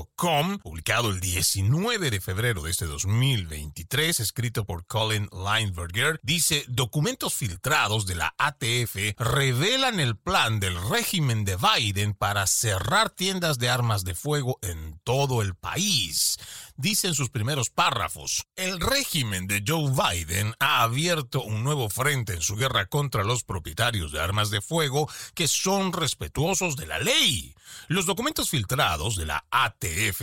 publicado 0.62 1.10
el 1.10 1.20
19 1.20 2.10
de 2.10 2.20
febrero 2.20 2.62
de 2.62 2.70
este 2.70 2.86
2023, 2.86 4.20
escrito 4.20 4.64
por 4.64 4.86
Colin 4.86 5.28
Lineberger, 5.32 6.18
dice, 6.22 6.64
documentos 6.68 7.34
filtrados 7.34 8.06
de 8.06 8.16
la 8.16 8.34
ATF 8.38 8.96
revelan 9.18 10.00
el 10.00 10.16
plan 10.16 10.58
del 10.58 10.76
régimen 10.88 11.44
de 11.44 11.56
Biden 11.56 12.14
para 12.14 12.46
cerrar 12.46 13.10
tiendas 13.10 13.58
de 13.58 13.68
armas 13.68 14.04
de 14.04 14.14
fuego 14.14 14.58
en 14.62 14.98
todo 15.04 15.42
el 15.42 15.54
país 15.54 16.38
dice 16.76 17.08
en 17.08 17.14
sus 17.14 17.30
primeros 17.30 17.70
párrafos, 17.70 18.46
el 18.56 18.80
régimen 18.80 19.46
de 19.46 19.62
Joe 19.66 19.90
Biden 19.90 20.54
ha 20.58 20.82
abierto 20.82 21.42
un 21.42 21.62
nuevo 21.62 21.88
frente 21.88 22.34
en 22.34 22.40
su 22.40 22.56
guerra 22.56 22.86
contra 22.86 23.24
los 23.24 23.44
propietarios 23.44 24.12
de 24.12 24.20
armas 24.20 24.50
de 24.50 24.60
fuego 24.60 25.08
que 25.34 25.48
son 25.48 25.92
respetuosos 25.92 26.76
de 26.76 26.86
la 26.86 26.98
ley. 26.98 27.54
Los 27.88 28.06
documentos 28.06 28.50
filtrados 28.50 29.16
de 29.16 29.26
la 29.26 29.44
ATF 29.50 30.22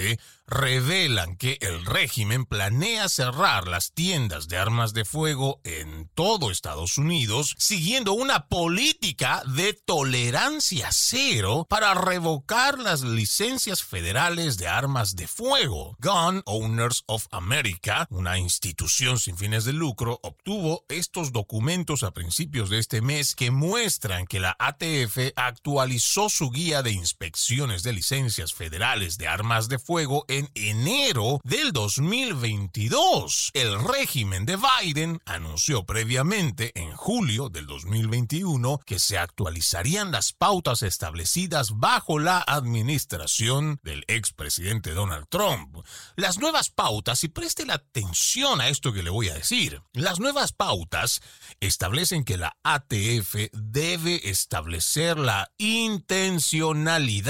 revelan 0.51 1.37
que 1.37 1.57
el 1.61 1.85
régimen 1.85 2.45
planea 2.45 3.07
cerrar 3.07 3.69
las 3.69 3.93
tiendas 3.93 4.49
de 4.49 4.57
armas 4.57 4.93
de 4.93 5.05
fuego 5.05 5.61
en 5.63 6.09
todo 6.13 6.51
Estados 6.51 6.97
Unidos, 6.97 7.55
siguiendo 7.57 8.11
una 8.11 8.47
política 8.47 9.43
de 9.55 9.73
tolerancia 9.73 10.89
cero 10.91 11.65
para 11.69 11.93
revocar 11.93 12.79
las 12.79 13.01
licencias 13.01 13.81
federales 13.81 14.57
de 14.57 14.67
armas 14.67 15.15
de 15.15 15.27
fuego. 15.27 15.95
Gun 15.99 16.43
Owners 16.45 17.03
of 17.05 17.27
America, 17.31 18.05
una 18.09 18.37
institución 18.37 19.19
sin 19.19 19.37
fines 19.37 19.63
de 19.63 19.71
lucro, 19.71 20.19
obtuvo 20.21 20.85
estos 20.89 21.31
documentos 21.31 22.03
a 22.03 22.11
principios 22.11 22.69
de 22.69 22.79
este 22.79 23.01
mes 23.01 23.35
que 23.35 23.51
muestran 23.51 24.27
que 24.27 24.41
la 24.41 24.57
ATF 24.59 25.31
actualizó 25.37 26.29
su 26.29 26.49
guía 26.49 26.83
de 26.83 26.91
de 27.31 27.93
licencias 27.93 28.53
federales 28.53 29.17
de 29.17 29.27
armas 29.27 29.69
de 29.69 29.79
fuego 29.79 30.25
en 30.27 30.49
enero 30.53 31.39
del 31.45 31.71
2022. 31.71 33.51
El 33.53 33.81
régimen 33.83 34.45
de 34.45 34.57
Biden 34.57 35.21
anunció 35.25 35.85
previamente 35.85 36.71
en 36.75 36.91
julio 36.91 37.47
del 37.47 37.67
2021 37.67 38.79
que 38.85 38.99
se 38.99 39.17
actualizarían 39.17 40.11
las 40.11 40.33
pautas 40.33 40.83
establecidas 40.83 41.79
bajo 41.79 42.19
la 42.19 42.43
administración 42.45 43.79
del 43.81 44.03
expresidente 44.07 44.91
Donald 44.91 45.27
Trump. 45.29 45.77
Las 46.17 46.37
nuevas 46.37 46.69
pautas, 46.69 47.23
y 47.23 47.29
preste 47.29 47.65
la 47.65 47.75
atención 47.75 48.59
a 48.59 48.67
esto 48.67 48.91
que 48.91 49.03
le 49.03 49.09
voy 49.09 49.29
a 49.29 49.35
decir, 49.35 49.81
las 49.93 50.19
nuevas 50.19 50.51
pautas 50.51 51.21
establecen 51.61 52.25
que 52.25 52.37
la 52.37 52.57
ATF 52.63 53.35
debe 53.53 54.29
establecer 54.29 55.17
la 55.17 55.49
intencionalidad 55.57 57.20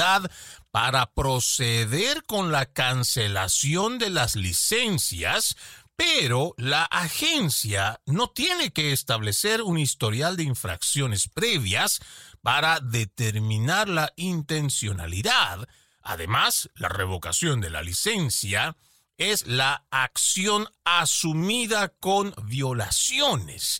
para 0.71 1.11
proceder 1.13 2.23
con 2.23 2.51
la 2.51 2.65
cancelación 2.65 3.97
de 3.99 4.09
las 4.09 4.35
licencias, 4.35 5.55
pero 5.95 6.53
la 6.57 6.85
agencia 6.85 8.01
no 8.05 8.29
tiene 8.29 8.71
que 8.71 8.91
establecer 8.91 9.61
un 9.61 9.77
historial 9.77 10.37
de 10.37 10.43
infracciones 10.43 11.27
previas 11.27 11.99
para 12.41 12.79
determinar 12.79 13.87
la 13.87 14.11
intencionalidad. 14.15 15.67
Además, 16.01 16.69
la 16.75 16.89
revocación 16.89 17.61
de 17.61 17.69
la 17.69 17.83
licencia 17.83 18.75
es 19.17 19.45
la 19.45 19.85
acción 19.91 20.67
asumida 20.83 21.89
con 21.89 22.33
violaciones. 22.45 23.79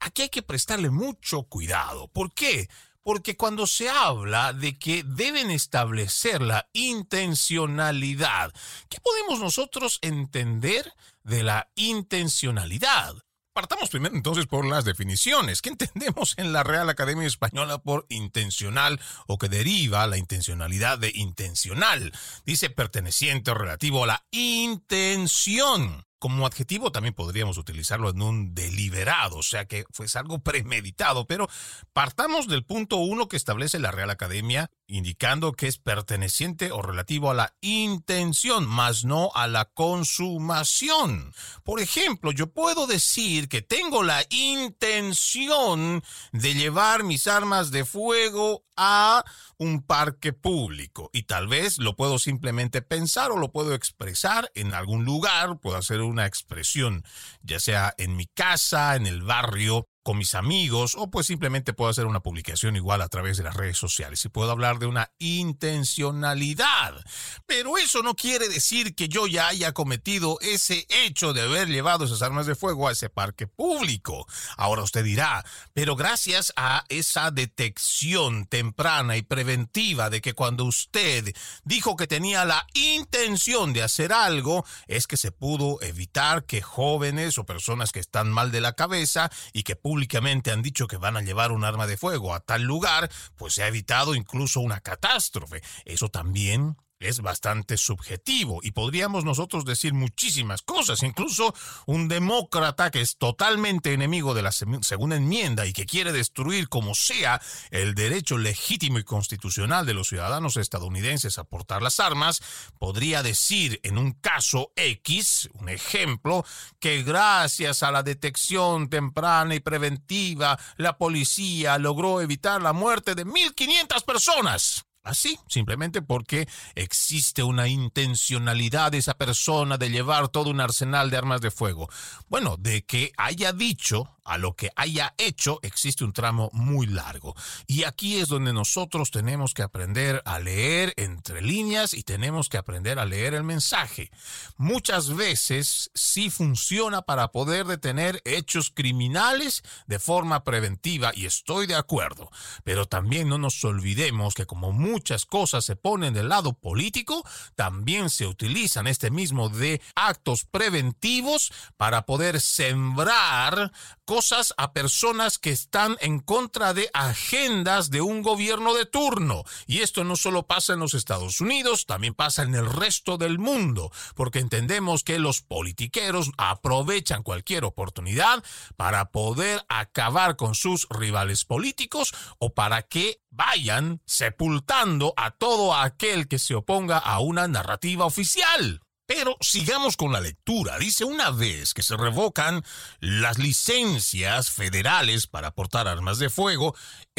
Aquí 0.00 0.22
hay 0.22 0.28
que 0.30 0.42
prestarle 0.42 0.90
mucho 0.90 1.44
cuidado. 1.44 2.08
¿Por 2.08 2.32
qué? 2.32 2.68
Porque 3.02 3.36
cuando 3.36 3.66
se 3.66 3.88
habla 3.88 4.52
de 4.52 4.78
que 4.78 5.02
deben 5.02 5.50
establecer 5.50 6.42
la 6.42 6.68
intencionalidad, 6.72 8.52
¿qué 8.88 8.98
podemos 9.00 9.40
nosotros 9.40 9.98
entender 10.02 10.92
de 11.22 11.42
la 11.42 11.70
intencionalidad? 11.74 13.14
Partamos 13.52 13.90
primero 13.90 14.14
entonces 14.14 14.46
por 14.46 14.64
las 14.64 14.84
definiciones. 14.84 15.60
¿Qué 15.60 15.70
entendemos 15.70 16.34
en 16.38 16.52
la 16.52 16.62
Real 16.62 16.88
Academia 16.88 17.26
Española 17.26 17.78
por 17.78 18.06
intencional 18.08 19.00
o 19.26 19.38
que 19.38 19.48
deriva 19.48 20.06
la 20.06 20.18
intencionalidad 20.18 20.98
de 20.98 21.10
intencional? 21.14 22.12
Dice 22.46 22.70
perteneciente 22.70 23.50
o 23.50 23.54
relativo 23.54 24.04
a 24.04 24.06
la 24.06 24.26
intención. 24.30 26.06
Como 26.20 26.46
adjetivo 26.46 26.92
también 26.92 27.14
podríamos 27.14 27.56
utilizarlo 27.56 28.10
en 28.10 28.20
un 28.20 28.54
deliberado, 28.54 29.38
o 29.38 29.42
sea 29.42 29.64
que 29.64 29.86
fue 29.90 30.04
algo 30.14 30.40
premeditado, 30.40 31.26
pero 31.26 31.48
partamos 31.94 32.46
del 32.46 32.62
punto 32.62 32.98
uno 32.98 33.26
que 33.26 33.38
establece 33.38 33.78
la 33.78 33.90
Real 33.90 34.10
Academia, 34.10 34.70
indicando 34.86 35.52
que 35.52 35.66
es 35.66 35.78
perteneciente 35.78 36.72
o 36.72 36.82
relativo 36.82 37.30
a 37.30 37.34
la 37.34 37.54
intención, 37.62 38.66
más 38.66 39.04
no 39.06 39.30
a 39.34 39.48
la 39.48 39.64
consumación. 39.64 41.32
Por 41.64 41.80
ejemplo, 41.80 42.32
yo 42.32 42.48
puedo 42.48 42.86
decir 42.86 43.48
que 43.48 43.62
tengo 43.62 44.02
la 44.02 44.22
intención 44.28 46.02
de 46.32 46.54
llevar 46.54 47.02
mis 47.02 47.28
armas 47.28 47.70
de 47.70 47.86
fuego 47.86 48.64
a 48.82 49.24
un 49.58 49.82
parque 49.82 50.32
público. 50.32 51.10
Y 51.12 51.24
tal 51.24 51.48
vez 51.48 51.76
lo 51.76 51.96
puedo 51.96 52.18
simplemente 52.18 52.80
pensar 52.80 53.30
o 53.30 53.36
lo 53.36 53.52
puedo 53.52 53.74
expresar 53.74 54.50
en 54.54 54.72
algún 54.72 55.04
lugar, 55.04 55.58
puedo 55.60 55.76
hacer 55.76 56.00
una 56.00 56.24
expresión, 56.24 57.04
ya 57.42 57.60
sea 57.60 57.94
en 57.98 58.16
mi 58.16 58.26
casa, 58.26 58.96
en 58.96 59.06
el 59.06 59.22
barrio, 59.22 59.86
con 60.02 60.18
mis 60.18 60.34
amigos 60.34 60.94
o 60.96 61.10
pues 61.10 61.26
simplemente 61.26 61.72
puedo 61.72 61.90
hacer 61.90 62.06
una 62.06 62.20
publicación 62.20 62.76
igual 62.76 63.02
a 63.02 63.08
través 63.08 63.36
de 63.36 63.44
las 63.44 63.54
redes 63.54 63.76
sociales 63.76 64.24
y 64.24 64.28
puedo 64.28 64.50
hablar 64.50 64.78
de 64.78 64.86
una 64.86 65.10
intencionalidad. 65.18 67.04
Pero 67.46 67.76
eso 67.76 68.02
no 68.02 68.14
quiere 68.14 68.48
decir 68.48 68.94
que 68.94 69.08
yo 69.08 69.26
ya 69.26 69.48
haya 69.48 69.72
cometido 69.72 70.38
ese 70.40 70.86
hecho 70.88 71.32
de 71.32 71.42
haber 71.42 71.68
llevado 71.68 72.04
esas 72.04 72.22
armas 72.22 72.46
de 72.46 72.54
fuego 72.54 72.88
a 72.88 72.92
ese 72.92 73.10
parque 73.10 73.46
público. 73.46 74.26
Ahora 74.56 74.82
usted 74.82 75.04
dirá, 75.04 75.44
pero 75.74 75.96
gracias 75.96 76.52
a 76.56 76.84
esa 76.88 77.30
detección 77.30 78.46
temprana 78.46 79.16
y 79.16 79.22
preventiva 79.22 80.10
de 80.10 80.20
que 80.20 80.34
cuando 80.34 80.64
usted 80.64 81.34
dijo 81.64 81.96
que 81.96 82.06
tenía 82.06 82.44
la 82.44 82.66
intención 82.74 83.72
de 83.72 83.82
hacer 83.82 84.12
algo, 84.12 84.64
es 84.86 85.06
que 85.06 85.16
se 85.16 85.32
pudo 85.32 85.78
evitar 85.82 86.44
que 86.44 86.62
jóvenes 86.62 87.38
o 87.38 87.44
personas 87.44 87.92
que 87.92 88.00
están 88.00 88.30
mal 88.30 88.50
de 88.50 88.60
la 88.60 88.72
cabeza 88.72 89.30
y 89.52 89.62
que 89.62 89.76
públicamente 89.90 90.52
han 90.52 90.62
dicho 90.62 90.86
que 90.86 90.98
van 90.98 91.16
a 91.16 91.20
llevar 91.20 91.50
un 91.50 91.64
arma 91.64 91.88
de 91.88 91.96
fuego 91.96 92.32
a 92.32 92.38
tal 92.38 92.62
lugar, 92.62 93.10
pues 93.34 93.54
se 93.54 93.64
ha 93.64 93.66
evitado 93.66 94.14
incluso 94.14 94.60
una 94.60 94.78
catástrofe. 94.78 95.62
Eso 95.84 96.10
también 96.10 96.76
es 97.00 97.20
bastante 97.20 97.76
subjetivo 97.76 98.60
y 98.62 98.72
podríamos 98.72 99.24
nosotros 99.24 99.64
decir 99.64 99.94
muchísimas 99.94 100.62
cosas. 100.62 101.02
Incluso 101.02 101.54
un 101.86 102.08
demócrata 102.08 102.90
que 102.90 103.00
es 103.00 103.16
totalmente 103.16 103.92
enemigo 103.92 104.34
de 104.34 104.42
la 104.42 104.52
segunda 104.52 105.16
enmienda 105.16 105.66
y 105.66 105.72
que 105.72 105.86
quiere 105.86 106.12
destruir 106.12 106.68
como 106.68 106.94
sea 106.94 107.40
el 107.70 107.94
derecho 107.94 108.36
legítimo 108.38 108.98
y 108.98 109.04
constitucional 109.04 109.86
de 109.86 109.94
los 109.94 110.08
ciudadanos 110.08 110.56
estadounidenses 110.58 111.38
a 111.38 111.44
portar 111.44 111.82
las 111.82 112.00
armas, 112.00 112.42
podría 112.78 113.22
decir 113.22 113.80
en 113.82 113.96
un 113.96 114.12
caso 114.12 114.72
X, 114.76 115.48
un 115.54 115.70
ejemplo, 115.70 116.44
que 116.78 117.02
gracias 117.02 117.82
a 117.82 117.90
la 117.90 118.02
detección 118.02 118.90
temprana 118.90 119.54
y 119.54 119.60
preventiva, 119.60 120.58
la 120.76 120.98
policía 120.98 121.78
logró 121.78 122.20
evitar 122.20 122.60
la 122.60 122.74
muerte 122.74 123.14
de 123.14 123.24
1.500 123.24 124.04
personas. 124.04 124.84
Así, 125.02 125.38
simplemente 125.48 126.02
porque 126.02 126.46
existe 126.74 127.42
una 127.42 127.68
intencionalidad 127.68 128.92
de 128.92 128.98
esa 128.98 129.14
persona 129.14 129.78
de 129.78 129.90
llevar 129.90 130.28
todo 130.28 130.50
un 130.50 130.60
arsenal 130.60 131.08
de 131.10 131.16
armas 131.16 131.40
de 131.40 131.50
fuego. 131.50 131.88
Bueno, 132.28 132.56
de 132.58 132.82
que 132.82 133.12
haya 133.16 133.52
dicho 133.52 134.19
a 134.24 134.38
lo 134.38 134.54
que 134.54 134.70
haya 134.76 135.14
hecho 135.18 135.58
existe 135.62 136.04
un 136.04 136.12
tramo 136.12 136.50
muy 136.52 136.86
largo. 136.86 137.34
Y 137.66 137.84
aquí 137.84 138.18
es 138.18 138.28
donde 138.28 138.52
nosotros 138.52 139.10
tenemos 139.10 139.54
que 139.54 139.62
aprender 139.62 140.22
a 140.24 140.38
leer 140.38 140.94
entre 140.96 141.42
líneas 141.42 141.94
y 141.94 142.02
tenemos 142.02 142.48
que 142.48 142.58
aprender 142.58 142.98
a 142.98 143.04
leer 143.04 143.34
el 143.34 143.44
mensaje. 143.44 144.10
Muchas 144.56 145.14
veces 145.14 145.90
sí 145.94 146.30
funciona 146.30 147.02
para 147.02 147.28
poder 147.28 147.66
detener 147.66 148.20
hechos 148.24 148.70
criminales 148.74 149.62
de 149.86 149.98
forma 149.98 150.44
preventiva 150.44 151.12
y 151.14 151.26
estoy 151.26 151.66
de 151.66 151.74
acuerdo. 151.74 152.30
Pero 152.64 152.86
también 152.86 153.28
no 153.28 153.38
nos 153.38 153.62
olvidemos 153.64 154.34
que 154.34 154.46
como 154.46 154.72
muchas 154.72 155.26
cosas 155.26 155.64
se 155.64 155.76
ponen 155.76 156.14
del 156.14 156.28
lado 156.28 156.54
político, 156.54 157.24
también 157.54 158.10
se 158.10 158.26
utilizan 158.26 158.86
este 158.86 159.10
mismo 159.10 159.48
de 159.48 159.80
actos 159.94 160.44
preventivos 160.44 161.52
para 161.76 162.06
poder 162.06 162.40
sembrar 162.40 163.72
cosas 164.10 164.54
a 164.56 164.72
personas 164.72 165.38
que 165.38 165.50
están 165.50 165.96
en 166.00 166.18
contra 166.18 166.74
de 166.74 166.90
agendas 166.94 167.90
de 167.90 168.00
un 168.00 168.22
gobierno 168.22 168.74
de 168.74 168.84
turno. 168.84 169.44
Y 169.68 169.82
esto 169.82 170.02
no 170.02 170.16
solo 170.16 170.48
pasa 170.48 170.72
en 170.72 170.80
los 170.80 170.94
Estados 170.94 171.40
Unidos, 171.40 171.86
también 171.86 172.14
pasa 172.14 172.42
en 172.42 172.56
el 172.56 172.66
resto 172.66 173.18
del 173.18 173.38
mundo, 173.38 173.92
porque 174.16 174.40
entendemos 174.40 175.04
que 175.04 175.20
los 175.20 175.42
politiqueros 175.42 176.32
aprovechan 176.38 177.22
cualquier 177.22 177.64
oportunidad 177.64 178.42
para 178.76 179.12
poder 179.12 179.64
acabar 179.68 180.34
con 180.34 180.56
sus 180.56 180.88
rivales 180.90 181.44
políticos 181.44 182.12
o 182.40 182.52
para 182.52 182.82
que 182.82 183.22
vayan 183.30 184.02
sepultando 184.06 185.14
a 185.16 185.30
todo 185.30 185.72
aquel 185.72 186.26
que 186.26 186.40
se 186.40 186.56
oponga 186.56 186.98
a 186.98 187.20
una 187.20 187.46
narrativa 187.46 188.06
oficial. 188.06 188.80
Pero 189.12 189.36
sigamos 189.40 189.96
con 189.96 190.12
la 190.12 190.20
lectura. 190.20 190.78
Dice, 190.78 191.04
una 191.04 191.32
vez 191.32 191.74
que 191.74 191.82
se 191.82 191.96
revocan 191.96 192.62
las 193.00 193.38
licencias 193.38 194.52
federales 194.52 195.26
para 195.26 195.50
portar 195.50 195.88
armas 195.88 196.20
de 196.20 196.30
fuego, 196.30 196.76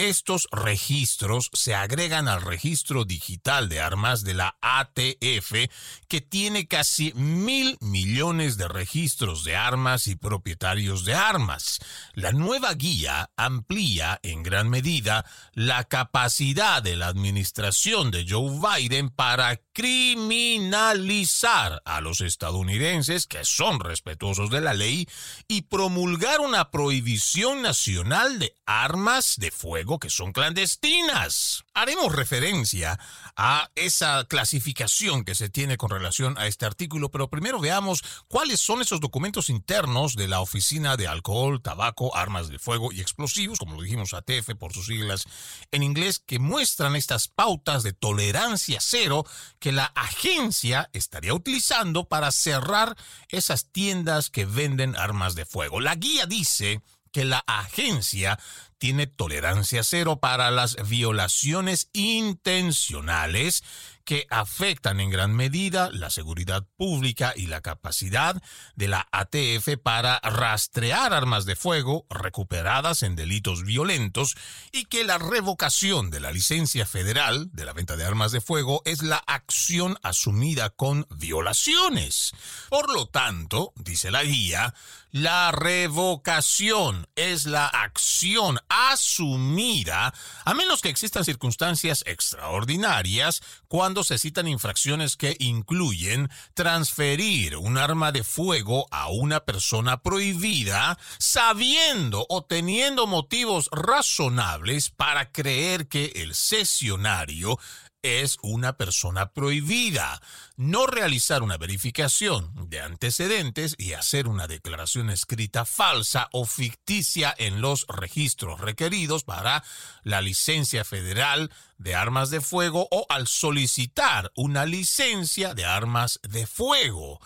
estos 0.09 0.48
registros 0.51 1.51
se 1.53 1.75
agregan 1.75 2.27
al 2.27 2.42
registro 2.42 3.06
digital 3.06 3.69
de 3.69 3.81
armas 3.81 4.24
de 4.24 4.33
la 4.33 4.57
ATF, 4.59 5.69
que 6.07 6.21
tiene 6.21 6.68
casi 6.68 7.13
mil 7.13 7.77
millones 7.81 8.57
de 8.57 8.68
registros 8.68 9.44
de 9.44 9.56
armas 9.56 10.07
y 10.07 10.15
propietarios 10.15 11.06
de 11.06 11.13
armas. 11.13 11.77
La 12.13 12.31
nueva 12.31 12.74
guía 12.74 13.30
amplía 13.36 14.19
en 14.24 14.42
gran 14.42 14.69
medida 14.69 15.24
la 15.53 15.83
capacidad 15.83 16.81
de 16.81 16.95
la 16.95 17.06
administración 17.06 18.09
de 18.09 18.25
Joe 18.27 18.59
Biden 18.59 19.12
para 19.12 19.62
criminalizar 19.71 21.83
a 21.86 22.01
los 22.01 22.21
estadounidenses 22.21 23.27
que 23.27 23.45
son 23.45 23.80
respetuosos 23.80 24.50
de 24.50 24.62
la 24.62 24.74
ley 24.74 25.07
y 25.48 25.62
promulgar 25.63 26.39
una 26.39 26.71
prohibición 26.71 27.62
nacional 27.62 28.39
de 28.39 28.56
armas 28.65 29.36
de 29.38 29.51
fuego 29.51 29.91
que 30.00 30.10
son 30.10 30.32
clandestinas. 30.32 31.64
Haremos 31.74 32.14
referencia 32.14 33.00
a 33.36 33.70
esa 33.76 34.26
clasificación 34.26 35.24
que 35.24 35.36
se 35.36 35.50
tiene 35.50 35.78
con 35.78 35.90
relación 35.90 36.38
a 36.38 36.48
este 36.48 36.66
artículo, 36.66 37.10
pero 37.10 37.30
primero 37.30 37.60
veamos 37.60 38.04
cuáles 38.28 38.60
son 38.60 38.82
esos 38.82 39.00
documentos 39.00 39.50
internos 39.50 40.16
de 40.16 40.28
la 40.28 40.42
Oficina 40.42 40.98
de 40.98 41.08
Alcohol, 41.08 41.62
Tabaco, 41.62 42.16
Armas 42.16 42.50
de 42.50 42.60
Fuego 42.60 42.92
y 42.92 43.02
Explosivos, 43.02 43.60
como 43.60 43.76
lo 43.76 43.82
dijimos 43.82 44.14
ATF 44.14 44.56
por 44.58 44.74
sus 44.74 44.88
siglas 44.88 45.26
en 45.72 45.84
inglés, 45.84 46.20
que 46.20 46.40
muestran 46.40 46.96
estas 46.96 47.28
pautas 47.28 47.84
de 47.84 47.94
tolerancia 47.94 48.80
cero 48.82 49.26
que 49.60 49.72
la 49.72 49.86
agencia 49.96 50.90
estaría 50.94 51.34
utilizando 51.34 52.06
para 52.06 52.32
cerrar 52.32 52.96
esas 53.30 53.66
tiendas 53.72 54.30
que 54.30 54.46
venden 54.46 54.96
armas 54.96 55.36
de 55.36 55.46
fuego. 55.46 55.80
La 55.80 55.96
guía 55.96 56.26
dice 56.26 56.82
que 57.12 57.25
la 57.25 57.44
agencia 57.48 58.40
tiene 58.81 59.06
tolerancia 59.06 59.84
cero 59.84 60.19
para 60.19 60.50
las 60.50 60.75
violaciones 60.90 61.90
intencionales 61.94 63.63
que 64.04 64.25
afectan 64.31 65.00
en 65.00 65.12
gran 65.12 65.36
medida 65.36 65.90
la 65.92 66.10
seguridad 66.10 66.66
pública 66.78 67.34
y 67.36 67.46
la 67.46 67.62
capacidad 67.62 68.42
de 68.75 68.88
la 68.88 69.08
ATF 69.12 69.78
para 69.81 70.19
rastrear 70.19 71.13
armas 71.13 71.46
de 71.46 71.56
fuego 71.56 72.08
recuperadas 72.10 73.04
en 73.04 73.16
delitos 73.16 73.63
violentos 73.63 74.36
y 74.72 74.86
que 74.86 75.04
la 75.04 75.19
revocación 75.19 76.10
de 76.10 76.19
la 76.19 76.31
licencia 76.31 76.88
federal 76.88 77.52
de 77.54 77.66
la 77.66 77.74
venta 77.74 77.96
de 77.96 78.06
armas 78.06 78.31
de 78.31 78.42
fuego 78.42 78.81
es 78.86 79.04
la 79.04 79.18
acción 79.28 79.98
asumida 80.01 80.72
con 80.72 81.06
violaciones. 81.15 82.32
Por 82.70 82.91
lo 82.91 83.06
tanto, 83.08 83.74
dice 83.75 84.10
la 84.10 84.24
guía, 84.24 84.74
la 85.12 85.51
revocación 85.51 87.08
es 87.15 87.46
la 87.46 87.68
acción 87.68 88.60
asumida 88.70 90.13
a 90.46 90.53
menos 90.53 90.82
que 90.82 90.89
existan 90.89 91.25
circunstancias 91.25 92.03
extraordinarias 92.08 93.41
cuando 93.68 94.03
se 94.03 94.18
citan 94.18 94.48
infracciones 94.48 95.18
que 95.18 95.36
incluyen 95.39 96.30
transferir 96.53 97.58
un 97.58 97.77
arma 97.77 98.12
de 98.12 98.24
fuego 98.24 98.88
a 98.91 99.10
una 99.10 99.41
persona 99.41 100.01
prohibida 100.01 100.98
sabiendo 101.18 102.25
o 102.30 102.44
teniendo 102.44 103.06
motivos 103.06 103.70
razonables 103.72 104.89
para 104.91 105.32
creer 105.32 105.88
que 105.88 106.13
el 106.15 106.36
sesionario 106.36 107.60
es 108.01 108.38
una 108.41 108.77
persona 108.77 109.31
prohibida. 109.31 110.22
No 110.58 110.86
realizar 110.86 111.43
una 111.43 111.58
verificación 111.58 112.70
de 112.70 112.81
antecedentes 112.81 113.75
y 113.77 113.93
hacer 113.93 114.27
una 114.27 114.48
declaración 114.48 115.10
escrita 115.10 115.65
falsa 115.65 116.29
o 116.31 116.46
ficticia 116.46 117.34
en 117.38 117.62
los 117.62 117.86
registros 117.88 118.60
requeridos 118.60 119.24
para 119.24 119.63
la 120.03 120.22
licencia 120.22 120.84
federal 120.84 121.51
de 121.77 121.96
armas 121.96 122.29
de 122.29 122.41
fuego 122.41 122.88
o 122.91 123.05
al 123.10 123.27
solicitar 123.27 124.31
una 124.36 124.65
licencia 124.65 125.53
de 125.53 125.65
armas 125.65 126.20
de 126.24 126.46
fuego. 126.46 127.20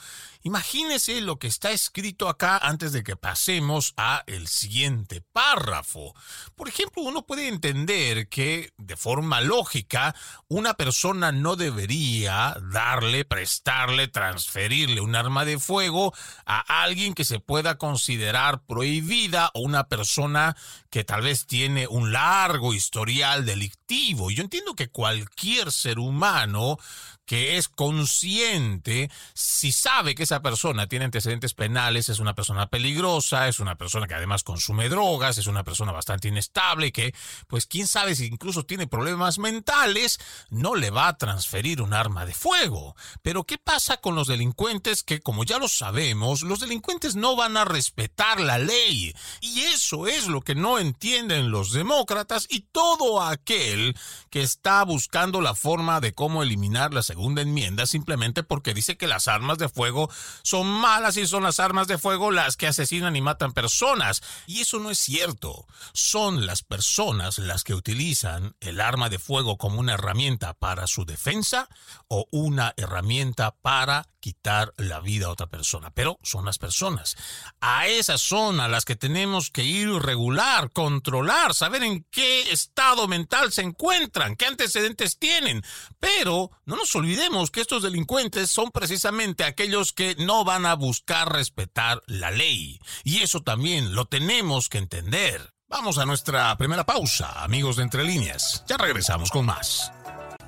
Imagínese 0.46 1.22
lo 1.22 1.40
que 1.40 1.48
está 1.48 1.72
escrito 1.72 2.30
acá 2.30 2.60
antes 2.60 2.92
de 2.92 3.04
que 3.04 3.16
pasemos 3.16 3.96
a 3.98 4.24
el 4.28 4.48
siguiente 4.48 5.22
párrafo. 5.34 6.14
Por 6.54 6.70
ejemplo, 6.70 7.02
uno 7.02 7.26
puede 7.26 7.48
entender 7.48 8.30
que 8.30 8.72
de 8.78 8.96
forma 8.96 9.42
lógica 9.42 10.16
una 10.48 10.76
persona 10.76 11.32
no 11.32 11.56
debería 11.56 12.56
darle, 12.72 13.26
prestarle, 13.26 14.08
transferirle 14.08 15.02
un 15.02 15.16
arma 15.16 15.46
de 15.46 15.58
fuego 15.58 16.14
a 16.46 16.84
alguien 16.84 17.16
que 17.16 17.26
se 17.26 17.40
pueda 17.40 17.80
considerar 17.80 18.62
prohibida 18.68 19.50
o 19.56 19.62
una 19.62 19.88
persona 19.88 20.56
que 20.92 21.04
tal 21.04 21.24
vez 21.24 21.48
tiene 21.48 21.88
un 21.88 22.12
largo 22.12 22.76
historial 22.76 23.48
delictivo. 23.48 24.30
Yo 24.30 24.44
entiendo 24.44 24.76
que 24.76 24.90
cualquier 24.90 25.72
ser 25.72 25.98
humano 25.98 26.78
que 27.26 27.58
es 27.58 27.68
consciente, 27.68 29.10
si 29.34 29.72
sabe 29.72 30.16
que 30.16 30.24
esa 30.24 30.42
persona 30.42 30.88
tiene 30.88 31.06
antecedentes 31.06 31.54
penales, 31.54 32.10
es 32.10 32.20
una 32.20 32.36
persona 32.36 32.68
peligrosa, 32.68 33.48
es 33.48 33.60
una 33.60 33.76
persona 33.76 34.08
que 34.08 34.14
además 34.14 34.44
consume 34.44 34.90
drogas, 34.90 35.38
es 35.38 35.48
una 35.48 35.64
persona 35.64 35.92
bastante 35.92 36.28
inestable, 36.28 36.92
que 36.92 37.14
pues 37.48 37.66
quién 37.66 37.88
sabe 37.88 38.16
si 38.16 38.26
incluso 38.26 38.64
tiene 38.64 38.88
problemas 38.88 39.40
mentales, 39.40 40.20
no 40.50 40.76
le 40.76 40.92
va 40.92 41.08
a 41.08 41.18
transferir 41.18 41.82
un 41.82 41.94
arma 41.94 42.26
de 42.26 42.34
fuego. 42.34 42.96
Pero 43.22 43.44
¿qué 43.44 43.58
pasa 43.58 43.98
con 43.98 44.16
los 44.16 44.28
delincuentes 44.28 45.04
que, 45.04 45.20
como 45.20 45.44
ya 45.44 45.58
lo 45.58 45.68
sabemos, 45.68 46.44
los 46.44 46.60
delincuentes 46.60 47.16
no 47.16 47.36
van 47.36 47.58
a 47.58 47.66
respetar 47.66 48.40
la 48.40 48.60
ley? 48.60 49.14
Y 49.42 49.62
eso 49.62 50.08
es 50.08 50.28
lo 50.28 50.42
que 50.42 50.56
no 50.56 50.80
entienden 50.80 51.52
los 51.52 51.72
demócratas 51.72 52.46
y 52.50 52.62
todo 52.72 53.22
aquel 53.22 53.98
que 54.30 54.42
está 54.42 54.84
buscando 54.84 55.42
la 55.42 55.56
forma 55.56 56.00
de 56.02 56.14
cómo 56.14 56.44
eliminar 56.44 56.94
la 56.94 57.02
segunda 57.16 57.44
enmienda 57.44 57.86
simplemente 57.86 58.44
porque 58.44 58.74
dice 58.74 58.98
que 58.98 59.08
las 59.08 59.30
armas 59.30 59.58
de 59.58 59.70
fuego 59.70 60.10
son 60.42 60.68
malas 60.68 61.16
y 61.16 61.26
son 61.26 61.44
las 61.44 61.62
armas 61.62 61.88
de 61.88 61.98
fuego 61.98 62.30
las 62.30 62.58
que 62.58 62.68
asesinan 62.68 63.16
y 63.16 63.22
matan 63.22 63.54
personas. 63.54 64.22
Y 64.48 64.60
eso 64.60 64.80
no 64.80 64.92
es 64.92 65.00
cierto. 65.00 65.66
Son 65.94 66.46
las 66.46 66.62
personas 66.62 67.40
las 67.40 67.64
que 67.64 67.74
utilizan 67.74 68.58
el 68.60 68.82
arma 68.82 69.08
de 69.08 69.18
fuego 69.18 69.58
como 69.58 69.80
una 69.80 69.94
herramienta 69.94 70.56
para 70.56 70.88
su 70.88 71.06
defensa 71.06 71.70
o 72.10 72.28
una 72.32 72.74
herramienta 72.76 73.56
para 73.62 74.10
quitar 74.26 74.74
la 74.78 75.02
vida 75.02 75.28
a 75.28 75.30
otra 75.30 75.46
persona, 75.46 75.92
pero 75.92 76.18
son 76.24 76.46
las 76.46 76.58
personas. 76.58 77.16
A 77.62 77.86
esas 77.86 78.22
son 78.22 78.60
a 78.60 78.68
las 78.68 78.84
que 78.84 78.96
tenemos 78.96 79.52
que 79.52 79.64
ir 79.64 79.88
regular, 79.88 80.72
controlar, 80.72 81.54
saber 81.54 81.84
en 81.84 82.08
qué 82.10 82.52
estado 82.52 83.08
mental 83.08 83.52
se 83.52 83.62
encuentran, 83.62 84.36
qué 84.36 84.48
antecedentes 84.48 85.20
tienen. 85.20 85.64
Pero 86.00 86.50
no 86.66 86.76
nos 86.76 86.96
olvidemos 86.96 87.05
que 87.52 87.62
estos 87.62 87.84
delincuentes 87.84 88.52
son 88.52 88.72
precisamente 88.72 89.44
aquellos 89.44 89.94
que 89.94 90.16
no 90.20 90.44
van 90.44 90.66
a 90.66 90.76
buscar 90.76 91.32
respetar 91.32 92.02
la 92.08 92.32
ley. 92.32 92.80
Y 93.04 93.20
eso 93.20 93.42
también 93.42 93.96
lo 93.96 94.06
tenemos 94.06 94.70
que 94.70 94.78
entender. 94.78 95.54
Vamos 95.68 95.98
a 95.98 96.06
nuestra 96.06 96.56
primera 96.58 96.86
pausa, 96.86 97.44
amigos 97.44 97.78
de 97.78 97.84
Entre 97.84 98.04
Líneas. 98.04 98.64
Ya 98.68 98.78
regresamos 98.78 99.32
con 99.32 99.46
más. 99.46 99.92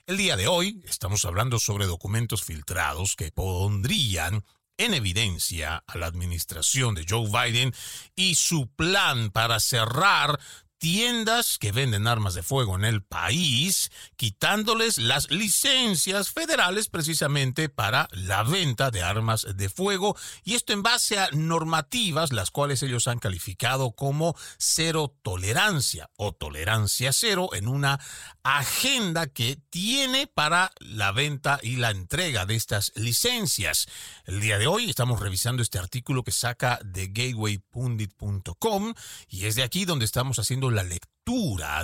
El 0.08 0.17
día 0.17 0.36
de 0.36 0.48
hoy 0.48 0.84
estamos 0.86 1.24
hablando 1.24 1.60
sobre 1.60 1.86
documentos 1.86 2.43
filtrados 2.43 3.15
que 3.15 3.32
pondrían 3.32 4.43
en 4.77 4.96
evidencia 4.96 5.84
a 5.86 5.98
la 6.00 6.08
administración 6.08 6.96
de 6.96 7.05
Joe 7.08 7.29
Biden 7.29 7.74
y 8.15 8.34
su 8.34 8.67
plan 8.67 9.29
para 9.29 9.60
cerrar 9.60 10.39
tiendas 10.83 11.59
que 11.59 11.71
venden 11.71 12.07
armas 12.07 12.33
de 12.33 12.43
fuego 12.43 12.75
en 12.75 12.83
el 12.83 13.01
país, 13.01 13.89
quitándoles 14.17 14.97
las 14.97 15.31
licencias 15.31 16.31
federales 16.31 16.89
precisamente 16.89 17.69
para 17.69 18.09
la 18.11 18.43
venta 18.43 18.91
de 18.91 19.01
armas 19.01 19.47
de 19.55 19.69
fuego, 19.69 20.17
y 20.43 20.55
esto 20.55 20.73
en 20.73 20.83
base 20.83 21.17
a 21.19 21.29
normativas 21.31 22.33
las 22.33 22.51
cuales 22.51 22.83
ellos 22.83 23.07
han 23.07 23.19
calificado 23.19 23.91
como 23.93 24.35
cero 24.57 25.15
tolerancia 25.21 26.09
o 26.17 26.33
tolerancia 26.33 27.13
cero 27.13 27.51
en 27.53 27.69
una 27.69 28.01
agenda 28.43 29.27
que 29.27 29.57
tiene 29.69 30.27
para 30.27 30.73
la 30.79 31.13
venta 31.13 31.61
y 31.63 31.77
la 31.77 31.91
entrega 31.91 32.45
de 32.45 32.55
estas 32.55 32.91
licencias. 32.95 33.87
El 34.25 34.41
día 34.41 34.57
de 34.57 34.67
hoy 34.67 34.89
estamos 34.89 35.21
revisando 35.21 35.63
este 35.63 35.79
artículo 35.79 36.25
que 36.25 36.33
saca 36.33 36.77
de 36.83 37.07
gatewaypundit.com 37.07 38.93
y 39.29 39.45
es 39.45 39.55
de 39.55 39.63
aquí 39.63 39.85
donde 39.85 40.03
estamos 40.03 40.39
haciendo 40.39 40.73
la 40.74 40.84
lectura 40.84 41.13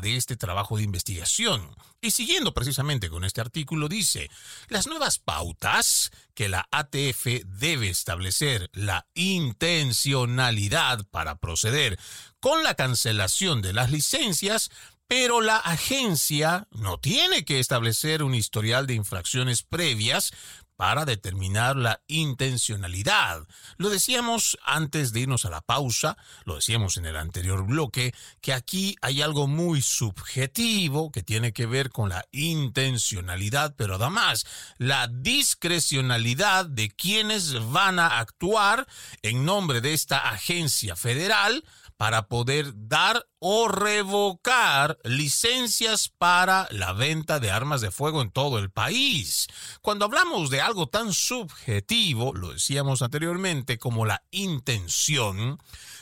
de 0.01 0.17
este 0.17 0.35
trabajo 0.35 0.77
de 0.77 0.83
investigación. 0.83 1.73
Y 2.01 2.11
siguiendo 2.11 2.53
precisamente 2.53 3.09
con 3.09 3.23
este 3.23 3.41
artículo 3.41 3.87
dice, 3.87 4.29
las 4.67 4.87
nuevas 4.87 5.19
pautas 5.19 6.11
que 6.33 6.49
la 6.49 6.67
ATF 6.71 7.45
debe 7.45 7.89
establecer 7.89 8.69
la 8.73 9.07
intencionalidad 9.13 11.05
para 11.11 11.35
proceder 11.35 11.97
con 12.39 12.63
la 12.63 12.75
cancelación 12.75 13.61
de 13.61 13.73
las 13.73 13.91
licencias 13.91 14.69
pero 15.09 15.41
la 15.41 15.57
agencia 15.57 16.67
no 16.69 16.99
tiene 16.99 17.43
que 17.43 17.59
establecer 17.59 18.21
un 18.21 18.35
historial 18.35 18.85
de 18.85 18.93
infracciones 18.93 19.63
previas 19.63 20.31
para 20.79 21.03
determinar 21.03 21.75
la 21.75 21.99
intencionalidad. 22.07 23.45
Lo 23.75 23.89
decíamos 23.89 24.57
antes 24.63 25.11
de 25.11 25.19
irnos 25.19 25.43
a 25.43 25.49
la 25.49 25.59
pausa, 25.59 26.15
lo 26.45 26.55
decíamos 26.55 26.95
en 26.95 27.05
el 27.05 27.17
anterior 27.17 27.65
bloque, 27.65 28.15
que 28.39 28.53
aquí 28.53 28.95
hay 29.01 29.21
algo 29.21 29.45
muy 29.45 29.81
subjetivo 29.81 31.11
que 31.11 31.21
tiene 31.21 31.51
que 31.51 31.65
ver 31.65 31.89
con 31.89 32.07
la 32.07 32.23
intencionalidad, 32.31 33.75
pero 33.75 33.95
además 33.95 34.45
la 34.77 35.09
discrecionalidad 35.09 36.65
de 36.65 36.89
quienes 36.89 37.55
van 37.71 37.99
a 37.99 38.17
actuar 38.17 38.87
en 39.21 39.43
nombre 39.43 39.81
de 39.81 39.93
esta 39.93 40.29
agencia 40.29 40.95
federal 40.95 41.65
para 41.99 42.29
poder 42.29 42.71
dar 42.87 43.27
o 43.39 43.67
revocar 43.67 44.97
licencias 45.03 46.07
para 46.07 46.65
la 46.71 46.93
venta 46.93 47.41
de 47.41 47.51
armas 47.51 47.81
de 47.81 47.91
fuego 47.91 48.21
en 48.21 48.31
todo 48.31 48.57
el 48.57 48.71
país. 48.71 49.47
Cuando 49.81 50.05
hablamos 50.05 50.49
de 50.49 50.61
algo 50.61 50.87
tan 50.87 51.11
subjetivo, 51.11 52.33
lo 52.33 52.53
decíamos 52.53 53.01
anteriormente, 53.01 53.77
como 53.77 54.05
la 54.05 54.23
intención, 54.31 55.59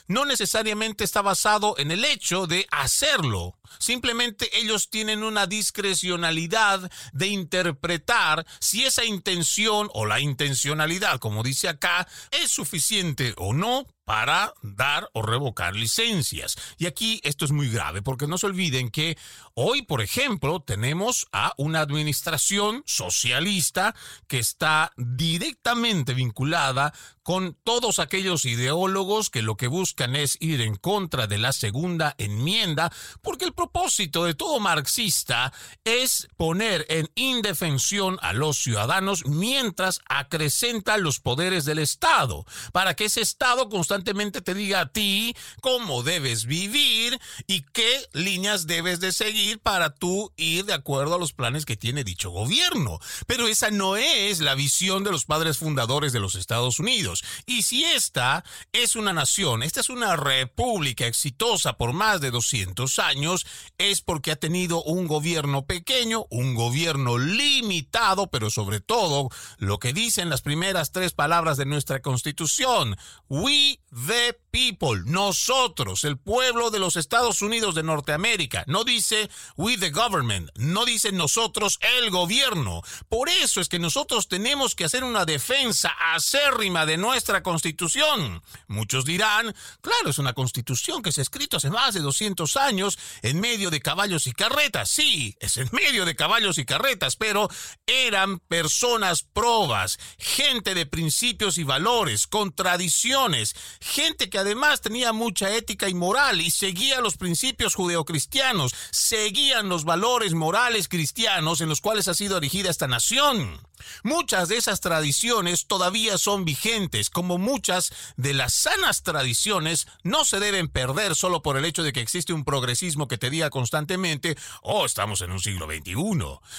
no 0.07 0.25
necesariamente 0.25 1.03
está 1.03 1.23
basado 1.23 1.73
en 1.79 1.89
el 1.89 2.05
hecho 2.05 2.45
de 2.45 2.67
hacerlo. 2.69 3.57
Simplemente 3.79 4.55
ellos 4.55 4.91
tienen 4.91 5.23
una 5.23 5.47
discrecionalidad 5.47 6.91
de 7.11 7.25
interpretar 7.25 8.45
si 8.59 8.85
esa 8.85 9.03
intención 9.03 9.89
o 9.95 10.05
la 10.05 10.19
intencionalidad, 10.19 11.17
como 11.17 11.41
dice 11.41 11.69
acá, 11.69 12.07
es 12.29 12.51
suficiente 12.51 13.33
o 13.37 13.55
no 13.55 13.87
para 14.07 14.53
dar 14.61 15.09
o 15.11 15.21
revocar 15.21 15.75
licencias. 15.75 16.55
Y 16.77 16.85
aquí 16.85 17.19
esto 17.25 17.43
es 17.43 17.51
muy 17.51 17.67
grave 17.67 18.01
porque 18.01 18.25
no 18.25 18.37
se 18.37 18.45
olviden 18.45 18.89
que 18.89 19.17
hoy, 19.53 19.81
por 19.81 20.01
ejemplo, 20.01 20.61
tenemos 20.61 21.27
a 21.33 21.51
una 21.57 21.81
administración 21.81 22.83
socialista 22.85 23.93
que 24.27 24.39
está 24.39 24.93
directamente 24.95 26.13
vinculada 26.13 26.93
con 27.21 27.57
todos 27.65 27.99
aquellos 27.99 28.45
ideólogos 28.45 29.29
que 29.29 29.41
lo 29.41 29.57
que 29.57 29.67
buscan 29.67 30.15
es 30.15 30.37
ir 30.39 30.61
en 30.61 30.77
contra 30.77 31.27
de 31.27 31.37
la 31.37 31.51
segunda 31.51 32.15
enmienda, 32.17 32.89
porque 33.21 33.43
el 33.43 33.51
propósito 33.51 34.23
de 34.23 34.33
todo 34.33 34.61
marxista 34.61 35.51
es 35.83 36.29
poner 36.37 36.85
en 36.87 37.09
indefensión 37.15 38.17
a 38.21 38.31
los 38.31 38.59
ciudadanos 38.59 39.25
mientras 39.25 39.99
acrecenta 40.07 40.95
los 40.95 41.19
poderes 41.19 41.65
del 41.65 41.79
Estado, 41.79 42.45
para 42.71 42.93
que 42.93 43.03
ese 43.03 43.19
Estado 43.19 43.67
constantemente 43.67 43.96
te 44.03 44.53
diga 44.53 44.81
a 44.81 44.91
ti 44.91 45.35
cómo 45.61 46.03
debes 46.03 46.45
vivir 46.45 47.19
y 47.47 47.61
qué 47.73 48.05
líneas 48.13 48.67
debes 48.67 48.99
de 48.99 49.11
seguir 49.11 49.59
para 49.59 49.93
tú 49.93 50.31
ir 50.37 50.65
de 50.65 50.73
acuerdo 50.73 51.15
a 51.15 51.19
los 51.19 51.33
planes 51.33 51.65
que 51.65 51.77
tiene 51.77 52.03
dicho 52.03 52.29
gobierno. 52.29 52.99
Pero 53.25 53.47
esa 53.47 53.71
no 53.71 53.97
es 53.97 54.39
la 54.39 54.55
visión 54.55 55.03
de 55.03 55.11
los 55.11 55.25
padres 55.25 55.57
fundadores 55.57 56.13
de 56.13 56.19
los 56.19 56.35
Estados 56.35 56.79
Unidos. 56.79 57.23
Y 57.45 57.63
si 57.63 57.83
esta 57.83 58.43
es 58.71 58.95
una 58.95 59.13
nación, 59.13 59.63
esta 59.63 59.79
es 59.79 59.89
una 59.89 60.15
república 60.15 61.07
exitosa 61.07 61.73
por 61.73 61.93
más 61.93 62.21
de 62.21 62.31
200 62.31 62.99
años, 62.99 63.45
es 63.77 64.01
porque 64.01 64.31
ha 64.31 64.35
tenido 64.35 64.83
un 64.83 65.07
gobierno 65.07 65.65
pequeño, 65.65 66.25
un 66.29 66.55
gobierno 66.55 67.17
limitado, 67.17 68.27
pero 68.27 68.49
sobre 68.49 68.79
todo 68.79 69.29
lo 69.57 69.79
que 69.79 69.93
dicen 69.93 70.29
las 70.29 70.41
primeras 70.41 70.91
tres 70.91 71.13
palabras 71.13 71.57
de 71.57 71.65
nuestra 71.65 72.01
constitución, 72.01 72.97
we 73.29 73.79
the 73.91 74.35
people 74.57 75.03
nosotros, 75.05 76.03
el 76.03 76.17
pueblo 76.17 76.71
de 76.71 76.79
los 76.79 76.95
Estados 76.95 77.43
Unidos 77.43 77.75
de 77.75 77.83
Norteamérica. 77.83 78.63
No 78.65 78.83
dice 78.83 79.29
we 79.55 79.77
the 79.77 79.91
government, 79.91 80.49
no 80.55 80.83
dice 80.83 81.11
nosotros 81.11 81.77
el 81.99 82.09
gobierno. 82.09 82.81
Por 83.07 83.29
eso 83.29 83.61
es 83.61 83.69
que 83.69 83.77
nosotros 83.77 84.27
tenemos 84.27 84.73
que 84.73 84.85
hacer 84.85 85.03
una 85.03 85.25
defensa 85.25 85.95
acérrima 86.11 86.87
de 86.87 86.97
nuestra 86.97 87.43
constitución. 87.43 88.41
Muchos 88.67 89.05
dirán, 89.05 89.55
claro, 89.81 90.09
es 90.09 90.17
una 90.17 90.33
constitución 90.33 91.03
que 91.03 91.11
se 91.11 91.21
ha 91.21 91.23
escrito 91.23 91.57
hace 91.57 91.69
más 91.69 91.93
de 91.93 91.99
200 91.99 92.57
años 92.57 92.97
en 93.21 93.39
medio 93.39 93.69
de 93.69 93.79
caballos 93.79 94.25
y 94.25 94.31
carretas. 94.31 94.89
Sí, 94.89 95.35
es 95.39 95.57
en 95.57 95.69
medio 95.71 96.03
de 96.03 96.15
caballos 96.15 96.57
y 96.57 96.65
carretas, 96.65 97.15
pero 97.15 97.47
eran 97.85 98.39
personas 98.39 99.21
probas, 99.21 99.99
gente 100.17 100.73
de 100.73 100.87
principios 100.87 101.59
y 101.59 101.63
valores, 101.63 102.25
con 102.25 102.55
tradiciones, 102.55 103.55
gente 103.81 104.31
que 104.31 104.46
además 104.47 104.81
tenía 104.81 105.13
mucha 105.13 105.53
ética 105.55 105.87
y 105.87 105.93
moral 105.93 106.41
y 106.41 106.51
seguía 106.51 107.01
los 107.01 107.17
principios 107.17 107.75
judeocristianos, 107.75 108.73
seguían 108.91 109.69
los 109.69 109.83
valores 109.85 110.33
morales 110.33 110.87
cristianos 110.87 111.61
en 111.61 111.69
los 111.69 111.81
cuales 111.81 112.07
ha 112.07 112.13
sido 112.13 112.37
erigida 112.37 112.69
esta 112.69 112.87
nación. 112.87 113.61
Muchas 114.03 114.49
de 114.49 114.57
esas 114.57 114.81
tradiciones 114.81 115.67
todavía 115.67 116.17
son 116.17 116.45
vigentes, 116.45 117.09
como 117.09 117.37
muchas 117.37 117.91
de 118.15 118.33
las 118.33 118.53
sanas 118.53 119.03
tradiciones 119.03 119.87
no 120.03 120.25
se 120.25 120.39
deben 120.39 120.67
perder 120.67 121.15
solo 121.15 121.41
por 121.41 121.57
el 121.57 121.65
hecho 121.65 121.83
de 121.83 121.93
que 121.93 122.01
existe 122.01 122.33
un 122.33 122.45
progresismo 122.45 123.07
que 123.07 123.17
te 123.17 123.29
diga 123.29 123.49
constantemente, 123.49 124.37
oh, 124.61 124.85
estamos 124.85 125.21
en 125.21 125.31
un 125.31 125.39
siglo 125.39 125.65
XXI, 125.65 125.95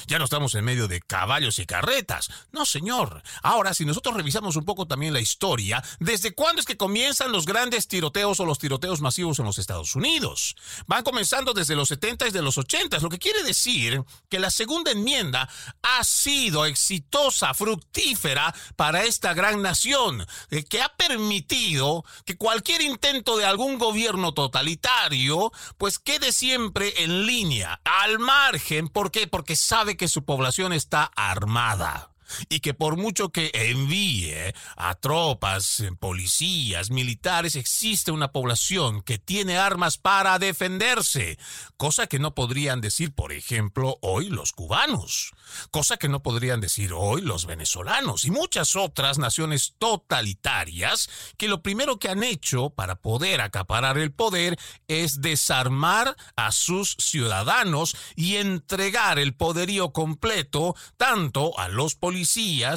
ya 0.06 0.18
no 0.18 0.24
estamos 0.24 0.54
en 0.54 0.64
medio 0.64 0.88
de 0.88 1.00
caballos 1.00 1.58
y 1.58 1.66
carretas. 1.66 2.30
No, 2.52 2.64
señor. 2.64 3.22
Ahora, 3.42 3.74
si 3.74 3.84
nosotros 3.84 4.16
revisamos 4.16 4.56
un 4.56 4.64
poco 4.64 4.86
también 4.86 5.12
la 5.12 5.20
historia, 5.20 5.82
¿desde 5.98 6.34
cuándo 6.34 6.60
es 6.60 6.66
que 6.66 6.76
comienzan 6.76 7.32
los 7.32 7.46
grandes 7.46 7.88
tiroteos 7.88 8.40
o 8.40 8.44
los 8.44 8.58
tiroteos 8.58 9.00
masivos 9.00 9.38
en 9.38 9.44
los 9.44 9.58
Estados 9.58 9.94
Unidos? 9.94 10.56
Van 10.86 11.04
comenzando 11.04 11.52
desde 11.52 11.76
los 11.76 11.88
70 11.88 12.28
y 12.28 12.30
de 12.30 12.42
los 12.42 12.58
80, 12.58 12.98
lo 12.98 13.08
que 13.08 13.18
quiere 13.18 13.42
decir 13.42 14.02
que 14.28 14.38
la 14.38 14.50
segunda 14.50 14.90
enmienda 14.90 15.48
ha 15.82 16.04
sido 16.04 16.66
exitosa, 16.66 17.07
fructífera 17.54 18.54
para 18.76 19.04
esta 19.04 19.34
gran 19.34 19.62
nación, 19.62 20.26
eh, 20.50 20.64
que 20.64 20.82
ha 20.82 20.88
permitido 20.96 22.04
que 22.24 22.36
cualquier 22.36 22.82
intento 22.82 23.36
de 23.36 23.44
algún 23.44 23.78
gobierno 23.78 24.32
totalitario, 24.34 25.52
pues 25.76 25.98
quede 25.98 26.32
siempre 26.32 27.02
en 27.02 27.26
línea, 27.26 27.80
al 27.84 28.18
margen. 28.18 28.88
¿Por 28.88 29.10
qué? 29.10 29.26
Porque 29.26 29.56
sabe 29.56 29.96
que 29.96 30.08
su 30.08 30.24
población 30.24 30.72
está 30.72 31.10
armada 31.16 32.10
y 32.48 32.60
que 32.60 32.74
por 32.74 32.96
mucho 32.96 33.30
que 33.30 33.50
envíe 33.54 34.52
a 34.76 34.94
tropas, 34.94 35.82
policías, 35.98 36.90
militares, 36.90 37.56
existe 37.56 38.10
una 38.10 38.32
población 38.32 39.02
que 39.02 39.18
tiene 39.18 39.58
armas 39.58 39.98
para 39.98 40.38
defenderse, 40.38 41.38
cosa 41.76 42.06
que 42.06 42.18
no 42.18 42.34
podrían 42.34 42.80
decir, 42.80 43.12
por 43.12 43.32
ejemplo, 43.32 43.98
hoy 44.02 44.28
los 44.28 44.52
cubanos, 44.52 45.32
cosa 45.70 45.96
que 45.96 46.08
no 46.08 46.22
podrían 46.22 46.60
decir 46.60 46.92
hoy 46.92 47.22
los 47.22 47.46
venezolanos 47.46 48.24
y 48.24 48.30
muchas 48.30 48.76
otras 48.76 49.18
naciones 49.18 49.74
totalitarias 49.78 51.08
que 51.36 51.48
lo 51.48 51.62
primero 51.62 51.98
que 51.98 52.08
han 52.08 52.22
hecho 52.22 52.70
para 52.70 52.96
poder 52.96 53.40
acaparar 53.40 53.98
el 53.98 54.12
poder 54.12 54.58
es 54.88 55.20
desarmar 55.20 56.16
a 56.36 56.52
sus 56.52 56.96
ciudadanos 56.98 57.96
y 58.16 58.36
entregar 58.36 59.18
el 59.18 59.34
poderío 59.34 59.92
completo 59.92 60.74
tanto 60.96 61.58
a 61.58 61.68
los 61.68 61.94
policías 61.94 62.17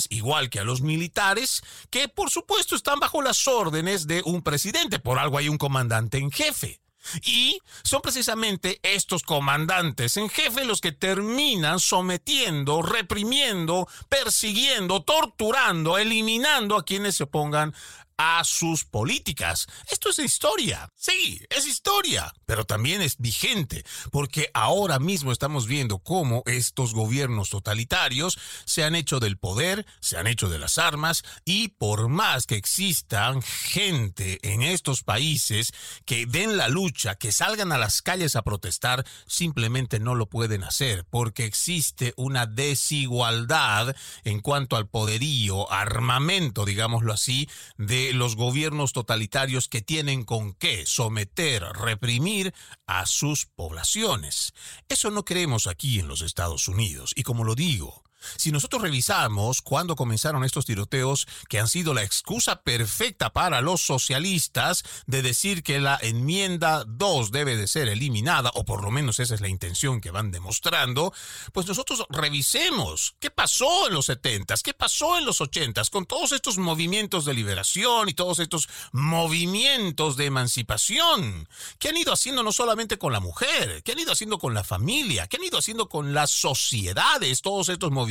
igual 0.10 0.50
que 0.50 0.60
a 0.60 0.64
los 0.64 0.82
militares, 0.82 1.62
que 1.90 2.08
por 2.08 2.30
supuesto 2.30 2.76
están 2.76 3.00
bajo 3.00 3.22
las 3.22 3.48
órdenes 3.48 4.08
de 4.08 4.22
un 4.26 4.42
presidente, 4.42 5.00
por 5.00 5.20
algo 5.20 5.38
hay 5.38 5.50
un 5.50 5.58
comandante 5.58 6.18
en 6.18 6.32
jefe. 6.32 6.80
Y 7.24 7.60
son 7.84 8.02
precisamente 8.02 8.80
estos 8.84 9.24
comandantes 9.24 10.18
en 10.18 10.30
jefe 10.30 10.66
los 10.66 10.82
que 10.82 10.92
terminan 10.92 11.80
sometiendo, 11.80 12.84
reprimiendo, 12.84 13.88
persiguiendo, 14.08 15.02
torturando, 15.02 15.98
eliminando 15.98 16.78
a 16.78 16.86
quienes 16.86 17.16
se 17.16 17.24
opongan 17.24 17.74
a 18.24 18.44
sus 18.44 18.86
políticas. 18.86 19.66
Esto 19.90 20.10
es 20.10 20.20
historia. 20.20 20.92
Sí, 20.96 21.42
es 21.50 21.66
historia, 21.66 22.32
pero 22.46 22.66
también 22.66 23.02
es 23.02 23.18
vigente, 23.18 23.84
porque 24.12 24.52
ahora 24.54 25.00
mismo 25.00 25.32
estamos 25.32 25.66
viendo 25.66 25.98
cómo 25.98 26.44
estos 26.46 26.94
gobiernos 26.94 27.50
totalitarios 27.50 28.38
se 28.66 28.84
han 28.84 28.94
hecho 28.94 29.20
del 29.20 29.40
poder, 29.40 29.88
se 30.02 30.18
han 30.18 30.28
hecho 30.28 30.50
de 30.50 30.60
las 30.60 30.78
armas, 30.78 31.24
y 31.46 31.70
por 31.70 32.10
más 32.10 32.46
que 32.46 32.58
existan 32.58 33.42
gente 33.42 34.38
en 34.44 34.62
estos 34.62 35.02
países 35.02 35.72
que 36.06 36.28
den 36.28 36.58
la 36.58 36.68
lucha, 36.68 37.16
que 37.16 37.32
salgan 37.32 37.72
a 37.72 37.80
las 37.80 38.04
calles 38.04 38.36
a 38.36 38.44
protestar, 38.44 39.04
simplemente 39.26 40.00
no 40.00 40.14
lo 40.14 40.28
pueden 40.28 40.64
hacer, 40.64 41.06
porque 41.10 41.46
existe 41.46 42.14
una 42.18 42.46
desigualdad 42.46 43.96
en 44.24 44.42
cuanto 44.42 44.76
al 44.76 44.88
poderío, 44.88 45.72
armamento, 45.72 46.66
digámoslo 46.66 47.14
así, 47.14 47.50
de 47.78 48.11
los 48.14 48.36
gobiernos 48.36 48.94
totalitarios 48.94 49.68
que 49.68 49.82
tienen 49.82 50.24
con 50.24 50.54
qué 50.54 50.86
someter, 50.86 51.64
reprimir 51.64 52.54
a 52.88 53.06
sus 53.06 53.46
poblaciones. 53.46 54.54
Eso 54.90 55.12
no 55.12 55.26
creemos 55.26 55.68
aquí 55.68 56.00
en 56.00 56.08
los 56.08 56.22
Estados 56.22 56.68
Unidos. 56.68 57.14
Y 57.16 57.24
como 57.24 57.44
lo 57.44 57.56
digo, 57.56 58.04
si 58.38 58.52
nosotros 58.52 58.82
revisamos 58.82 59.62
cuándo 59.62 59.96
comenzaron 59.96 60.44
estos 60.44 60.66
tiroteos, 60.66 61.28
que 61.50 61.60
han 61.60 61.68
sido 61.68 61.94
la 61.94 62.04
excusa 62.04 62.62
perfecta 62.62 63.32
para 63.32 63.62
los 63.62 63.82
socialistas 63.82 64.84
de 65.08 65.22
decir 65.22 65.64
que 65.64 65.80
la 65.80 65.98
enmienda 66.02 66.84
2 66.86 67.32
debe 67.32 67.58
de 67.58 67.68
ser 67.68 67.88
eliminada, 67.88 68.52
o 68.54 68.66
por 68.66 68.84
lo 68.84 68.92
menos 68.92 69.20
esa 69.20 69.36
es 69.36 69.42
la 69.42 69.50
intención 69.50 70.02
que 70.02 70.12
van 70.12 70.32
demostrando, 70.32 71.14
pues 71.54 71.68
nosotros 71.68 72.06
revisemos 72.10 73.16
qué 73.20 73.32
pasó 73.32 73.88
en 73.88 73.94
los 73.94 74.06
70, 74.06 74.56
qué 74.64 74.74
pasó 74.74 75.18
en 75.18 75.26
los 75.26 75.42
80 75.42 75.82
con 75.90 76.06
todos 76.06 76.32
estos 76.32 76.58
movimientos 76.58 77.26
de 77.26 77.34
liberación 77.34 78.10
y 78.10 78.14
todos 78.14 78.40
estos 78.40 78.70
movimientos 78.92 80.18
de 80.18 80.26
emancipación, 80.26 81.48
que 81.80 81.90
han 81.90 81.98
ido 81.98 82.14
haciendo 82.14 82.44
no 82.44 82.52
solamente 82.52 82.98
con 82.98 83.14
la 83.14 83.20
mujer, 83.20 83.84
que 83.84 83.94
han 83.94 84.00
ido 84.00 84.12
haciendo 84.12 84.38
con 84.38 84.54
la 84.54 84.64
familia, 84.64 85.28
que 85.28 85.38
han 85.38 85.44
ido 85.44 85.58
haciendo 85.58 85.90
con 85.90 86.14
las 86.14 86.32
sociedades, 86.32 87.42
todos 87.42 87.70
estos 87.70 87.92
movimientos 87.92 88.11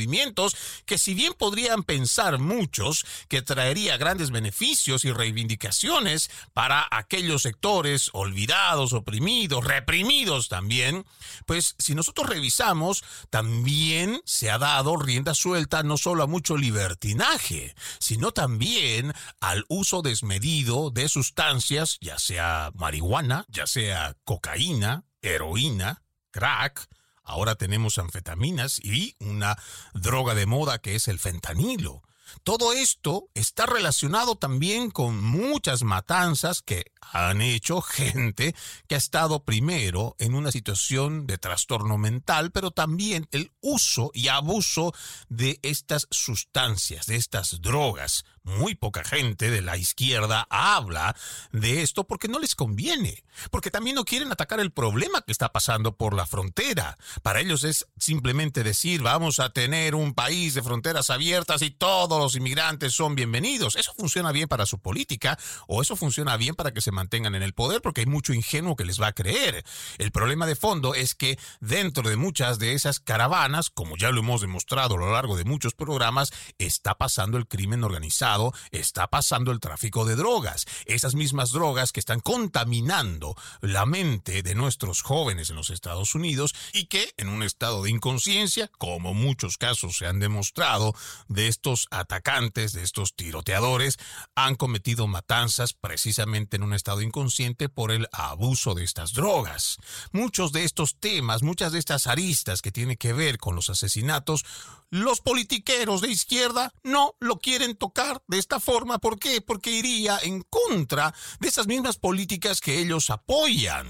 que 0.85 0.97
si 0.97 1.13
bien 1.13 1.33
podrían 1.33 1.83
pensar 1.83 2.39
muchos 2.39 3.05
que 3.27 3.41
traería 3.41 3.97
grandes 3.97 4.31
beneficios 4.31 5.05
y 5.05 5.11
reivindicaciones 5.11 6.29
para 6.53 6.87
aquellos 6.91 7.41
sectores 7.41 8.09
olvidados, 8.13 8.93
oprimidos, 8.93 9.63
reprimidos 9.63 10.49
también, 10.49 11.05
pues 11.45 11.75
si 11.77 11.95
nosotros 11.95 12.29
revisamos, 12.29 13.03
también 13.29 14.21
se 14.25 14.49
ha 14.49 14.57
dado 14.57 14.97
rienda 14.97 15.33
suelta 15.33 15.83
no 15.83 15.97
solo 15.97 16.23
a 16.23 16.27
mucho 16.27 16.57
libertinaje, 16.57 17.75
sino 17.99 18.31
también 18.31 19.13
al 19.39 19.65
uso 19.67 20.01
desmedido 20.01 20.91
de 20.91 21.09
sustancias, 21.09 21.97
ya 22.01 22.17
sea 22.19 22.71
marihuana, 22.75 23.45
ya 23.49 23.67
sea 23.67 24.15
cocaína, 24.23 25.03
heroína, 25.21 26.03
crack, 26.31 26.87
Ahora 27.31 27.55
tenemos 27.55 27.97
anfetaminas 27.97 28.77
y 28.83 29.15
una 29.19 29.57
droga 29.93 30.35
de 30.35 30.45
moda 30.45 30.79
que 30.79 30.95
es 30.95 31.07
el 31.07 31.17
fentanilo. 31.17 32.03
Todo 32.43 32.73
esto 32.73 33.29
está 33.35 33.65
relacionado 33.65 34.35
también 34.35 34.91
con 34.91 35.23
muchas 35.23 35.83
matanzas 35.83 36.61
que 36.61 36.91
han 36.99 37.41
hecho 37.41 37.81
gente 37.81 38.53
que 38.87 38.95
ha 38.95 38.97
estado 38.97 39.45
primero 39.45 40.15
en 40.19 40.35
una 40.35 40.51
situación 40.51 41.25
de 41.25 41.37
trastorno 41.37 41.97
mental, 41.97 42.51
pero 42.51 42.71
también 42.71 43.29
el 43.31 43.51
uso 43.61 44.11
y 44.13 44.27
abuso 44.27 44.93
de 45.29 45.57
estas 45.61 46.07
sustancias, 46.11 47.05
de 47.05 47.15
estas 47.15 47.61
drogas. 47.61 48.25
Muy 48.43 48.73
poca 48.73 49.03
gente 49.03 49.51
de 49.51 49.61
la 49.61 49.77
izquierda 49.77 50.47
habla 50.49 51.15
de 51.51 51.83
esto 51.83 52.07
porque 52.07 52.27
no 52.27 52.39
les 52.39 52.55
conviene, 52.55 53.23
porque 53.51 53.69
también 53.69 53.95
no 53.95 54.03
quieren 54.03 54.31
atacar 54.31 54.59
el 54.59 54.71
problema 54.71 55.21
que 55.21 55.31
está 55.31 55.51
pasando 55.51 55.95
por 55.95 56.15
la 56.15 56.25
frontera. 56.25 56.97
Para 57.21 57.39
ellos 57.39 57.63
es 57.63 57.85
simplemente 57.99 58.63
decir, 58.63 59.03
vamos 59.03 59.39
a 59.39 59.51
tener 59.51 59.93
un 59.93 60.15
país 60.15 60.55
de 60.55 60.63
fronteras 60.63 61.11
abiertas 61.11 61.61
y 61.61 61.69
todos 61.69 62.19
los 62.19 62.35
inmigrantes 62.35 62.93
son 62.93 63.13
bienvenidos. 63.13 63.75
Eso 63.75 63.93
funciona 63.93 64.31
bien 64.31 64.47
para 64.47 64.65
su 64.65 64.79
política 64.79 65.37
o 65.67 65.83
eso 65.83 65.95
funciona 65.95 66.35
bien 66.35 66.55
para 66.55 66.73
que 66.73 66.81
se 66.81 66.91
mantengan 66.91 67.35
en 67.35 67.43
el 67.43 67.53
poder 67.53 67.83
porque 67.83 68.01
hay 68.01 68.07
mucho 68.07 68.33
ingenuo 68.33 68.75
que 68.75 68.85
les 68.85 68.99
va 68.99 69.07
a 69.07 69.13
creer. 69.13 69.63
El 69.99 70.11
problema 70.11 70.47
de 70.47 70.55
fondo 70.55 70.95
es 70.95 71.13
que 71.13 71.37
dentro 71.59 72.09
de 72.09 72.15
muchas 72.15 72.57
de 72.57 72.73
esas 72.73 72.99
caravanas, 72.99 73.69
como 73.69 73.97
ya 73.97 74.09
lo 74.09 74.21
hemos 74.21 74.41
demostrado 74.41 74.95
a 74.95 74.97
lo 74.97 75.11
largo 75.11 75.37
de 75.37 75.45
muchos 75.45 75.75
programas, 75.75 76.33
está 76.57 76.95
pasando 76.95 77.37
el 77.37 77.47
crimen 77.47 77.83
organizado 77.83 78.30
está 78.71 79.07
pasando 79.07 79.51
el 79.51 79.59
tráfico 79.59 80.05
de 80.05 80.15
drogas. 80.15 80.65
Esas 80.85 81.15
mismas 81.15 81.51
drogas 81.51 81.91
que 81.91 81.99
están 81.99 82.19
contaminando 82.19 83.35
la 83.61 83.85
mente 83.85 84.43
de 84.43 84.55
nuestros 84.55 85.01
jóvenes 85.01 85.49
en 85.49 85.55
los 85.55 85.69
Estados 85.69 86.15
Unidos 86.15 86.53
y 86.73 86.85
que 86.85 87.13
en 87.17 87.29
un 87.29 87.43
estado 87.43 87.83
de 87.83 87.89
inconsciencia, 87.89 88.69
como 88.77 89.13
muchos 89.13 89.57
casos 89.57 89.97
se 89.97 90.07
han 90.07 90.19
demostrado 90.19 90.93
de 91.27 91.47
estos 91.47 91.87
atacantes, 91.91 92.73
de 92.73 92.83
estos 92.83 93.15
tiroteadores, 93.15 93.97
han 94.35 94.55
cometido 94.55 95.07
matanzas 95.07 95.73
precisamente 95.73 96.57
en 96.57 96.63
un 96.63 96.73
estado 96.73 97.01
inconsciente 97.01 97.69
por 97.69 97.91
el 97.91 98.07
abuso 98.11 98.75
de 98.75 98.83
estas 98.83 99.13
drogas. 99.13 99.77
Muchos 100.11 100.51
de 100.51 100.63
estos 100.63 100.99
temas, 100.99 101.43
muchas 101.43 101.71
de 101.71 101.79
estas 101.79 102.07
aristas 102.07 102.61
que 102.61 102.71
tienen 102.71 102.97
que 102.97 103.13
ver 103.13 103.37
con 103.37 103.55
los 103.55 103.69
asesinatos, 103.69 104.45
los 104.89 105.21
politiqueros 105.21 106.01
de 106.01 106.09
izquierda 106.09 106.73
no 106.83 107.15
lo 107.19 107.39
quieren 107.39 107.75
tocar 107.75 108.20
de 108.27 108.37
esta 108.37 108.59
forma. 108.59 108.99
¿Por 108.99 109.19
qué? 109.19 109.41
Porque 109.41 109.71
iría 109.71 110.19
en 110.21 110.41
contra 110.43 111.13
de 111.39 111.47
esas 111.47 111.67
mismas 111.67 111.97
políticas 111.97 112.61
que 112.61 112.79
ellos 112.79 113.09
apoyan. 113.09 113.87